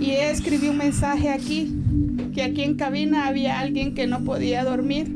[0.00, 1.79] Y ella escribió un mensaje aquí,
[2.34, 5.14] que aquí en cabina había alguien que no podía dormir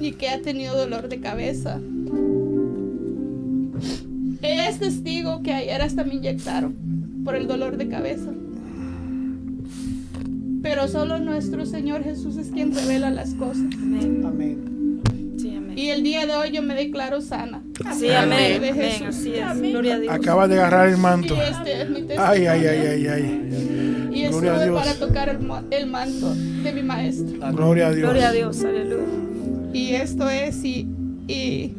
[0.00, 1.80] y que ha tenido dolor de cabeza.
[4.42, 6.74] Ella es testigo que ayer hasta me inyectaron
[7.24, 8.32] por el dolor de cabeza.
[10.62, 13.66] Pero solo nuestro Señor Jesús es quien revela las cosas.
[13.74, 14.81] Amén.
[15.82, 17.60] Y el día de hoy yo me declaro sana.
[17.98, 18.60] Sí, amén.
[18.60, 18.70] de.
[19.04, 19.42] Así es.
[19.42, 19.72] Amén.
[19.72, 20.14] Gloria a Dios.
[20.14, 21.34] Acabas de agarrar el Y manto.
[21.42, 22.24] este es mi testimonio.
[22.24, 24.10] Ay, ay, ay, ay, ay.
[24.14, 24.80] Y es Gloria a solo Dios.
[24.80, 27.52] para tocar el, manto de mi maestro.
[27.52, 28.08] Gloria a Dios.
[28.08, 28.62] Gloria a Dios.
[28.62, 29.02] Aleluya.
[29.72, 30.86] Y esto es y,
[31.26, 31.72] y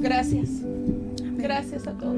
[0.00, 0.48] gracias.
[1.38, 2.14] Gracias a todos.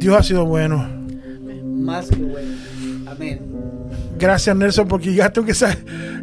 [0.00, 0.84] Dios ha sido bueno.
[1.64, 2.69] Más que bueno.
[3.10, 3.40] Amén.
[4.18, 5.76] Gracias, Nelson, porque llegaste aunque sea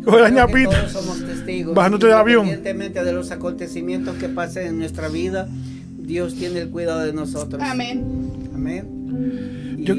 [0.05, 0.69] con la que ñapita.
[0.69, 1.75] Todos somos testigos.
[1.75, 2.45] Bajándote del avión.
[2.45, 5.47] Independientemente de los acontecimientos que pasen en nuestra vida,
[5.97, 7.61] Dios tiene el cuidado de nosotros.
[7.63, 8.03] Amén.
[8.55, 9.75] Amén.
[9.77, 9.95] Y- Yo-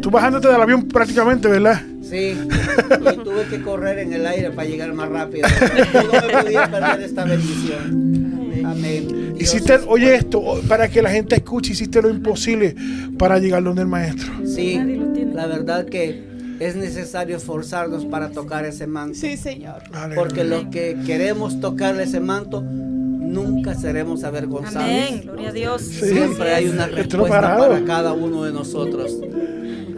[0.00, 1.82] Tú bajándote del avión prácticamente, ¿verdad?
[2.02, 5.48] Sí, y tuve que correr en el aire para llegar más rápido.
[5.94, 8.62] No me podía perder esta bendición.
[8.64, 9.08] Amén.
[9.36, 12.76] Dios Hiciste, es oye esto, para que la gente escuche, hiciste lo imposible
[13.18, 14.32] para llegar donde el maestro.
[14.46, 15.15] Sí, Nadie lo tiene.
[15.36, 16.24] La verdad que
[16.58, 19.18] es necesario esforzarnos para tocar ese manto.
[19.18, 19.82] Sí, Señor.
[20.14, 24.88] Porque los que queremos tocarle ese manto, nunca seremos avergonzados.
[24.88, 25.20] Amén.
[25.24, 25.82] Gloria a Dios.
[25.82, 26.06] Sí.
[26.06, 29.14] Siempre hay una respuesta para cada uno de nosotros.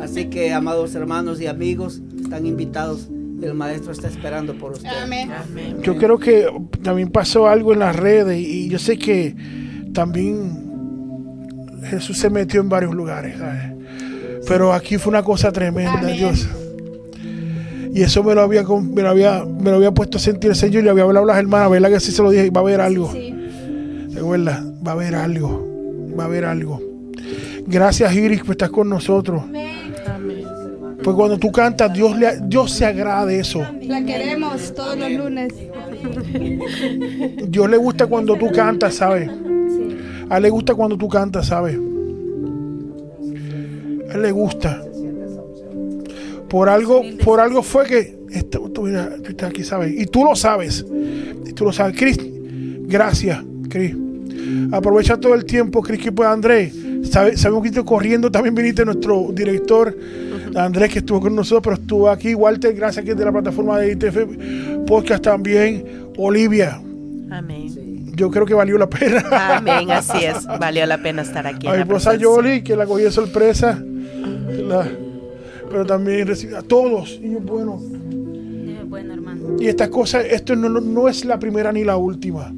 [0.00, 3.08] Así que, amados hermanos y amigos, están invitados.
[3.40, 4.96] El maestro está esperando por ustedes.
[5.00, 5.30] Amén.
[5.82, 6.48] Yo creo que
[6.82, 9.36] también pasó algo en las redes y yo sé que
[9.94, 10.66] también
[11.84, 13.77] Jesús se metió en varios lugares, ¿sabes?
[14.46, 16.16] Pero aquí fue una cosa tremenda, Amén.
[16.16, 16.48] Dios.
[17.94, 20.56] Y eso me lo había me lo había me lo había puesto a sentir el
[20.56, 21.90] Señor y le había hablado a las hermanas, ¿verdad?
[21.90, 23.10] Que sí se lo dije, va a haber algo.
[23.12, 23.34] Sí.
[24.12, 24.62] ¿Te acuerdas?
[24.86, 25.66] Va a haber algo.
[26.18, 26.80] Va a haber algo.
[27.66, 29.42] Gracias, Iris, por estar con nosotros.
[31.02, 33.62] Pues cuando tú cantas, Dios, le, Dios se agrada de eso.
[33.82, 35.54] La queremos todos los lunes.
[37.48, 39.30] Dios le gusta cuando tú cantas, ¿sabes?
[40.28, 41.78] A él le gusta cuando tú cantas, ¿sabes?
[44.10, 44.82] A él le gusta.
[46.48, 48.18] Por algo, por algo fue que
[48.50, 49.92] tú, mira, tú estás aquí, ¿sabes?
[49.98, 50.84] Y tú lo sabes.
[51.46, 51.94] Y tú lo sabes.
[51.96, 52.18] Cris,
[52.86, 53.94] gracias, Cris.
[54.72, 56.74] Aprovecha todo el tiempo, Cris, que pueda Andrés.
[57.02, 58.30] Sabe- sabemos que estás corriendo.
[58.30, 59.94] También viniste nuestro director,
[60.54, 62.34] Andrés, que estuvo con nosotros, pero estuvo aquí.
[62.34, 65.84] Walter, gracias, que es de la plataforma de ITF Podcast también.
[66.16, 66.80] Olivia,
[67.30, 68.12] Amén.
[68.16, 69.22] yo creo que valió la pena.
[69.56, 70.46] Amén, así es.
[70.58, 71.66] Valió la pena estar aquí.
[71.68, 72.14] A mi esposa.
[72.16, 73.80] Yoli, que la cogí de sorpresa.
[75.70, 77.20] Pero también recibí a todos.
[77.22, 79.56] Y yo, bueno, Dios es bueno, hermano.
[79.58, 82.52] y estas cosas, esto no, no- no es la primera ni la última.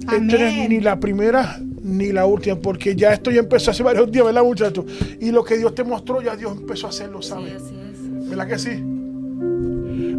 [0.00, 3.82] Esto no es ni la primera ni la última, porque ya esto ya empezó hace
[3.82, 4.84] varios días, ¿verdad, muchachos?
[5.20, 7.54] Y lo que Dios te mostró, ya Dios empezó a hacerlo, Sí, ¿sabes?
[7.54, 8.28] así es.
[8.28, 8.70] ¿Verdad que sí?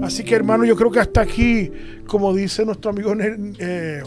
[0.01, 1.69] Así que hermano, yo creo que hasta aquí,
[2.07, 4.01] como dice nuestro amigo eh,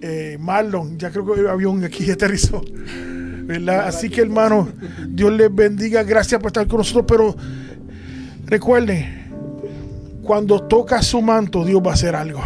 [0.00, 2.62] eh, Marlon, ya creo que el avión aquí aterrizó.
[3.42, 3.86] ¿Verdad?
[3.86, 4.68] Así que hermano,
[5.08, 7.36] Dios les bendiga, gracias por estar con nosotros, pero
[8.46, 9.22] recuerden,
[10.22, 12.40] cuando toca su manto, Dios va a hacer algo.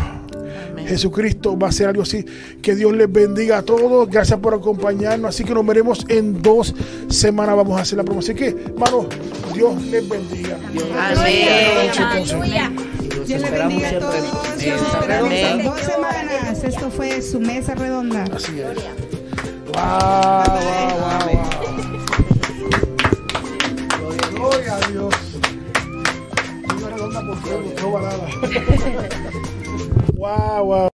[0.86, 2.24] Jesucristo va a hacer algo así.
[2.62, 4.09] Que Dios les bendiga a todos.
[4.09, 5.31] Gracias por acompañarnos.
[5.31, 6.74] Así que nos veremos en dos
[7.09, 7.56] semanas.
[7.56, 8.36] Vamos a hacer la promoción.
[8.36, 9.06] Así que, hermano,
[9.52, 10.59] Dios les bendiga.
[10.98, 12.70] Aleluya.
[12.70, 14.14] Nos Dios le esperamos bendiga a todos.
[14.23, 15.51] Nos Redonda.
[15.51, 16.64] en dos semanas.
[16.64, 18.24] Esto fue su mesa redonda.
[18.32, 19.15] Así es.
[19.77, 21.44] Wow, wow, wow.
[24.31, 25.15] Gloria a Dios.
[26.65, 27.36] Una redonda por
[28.16, 28.27] no.
[30.15, 30.95] Wow, wow.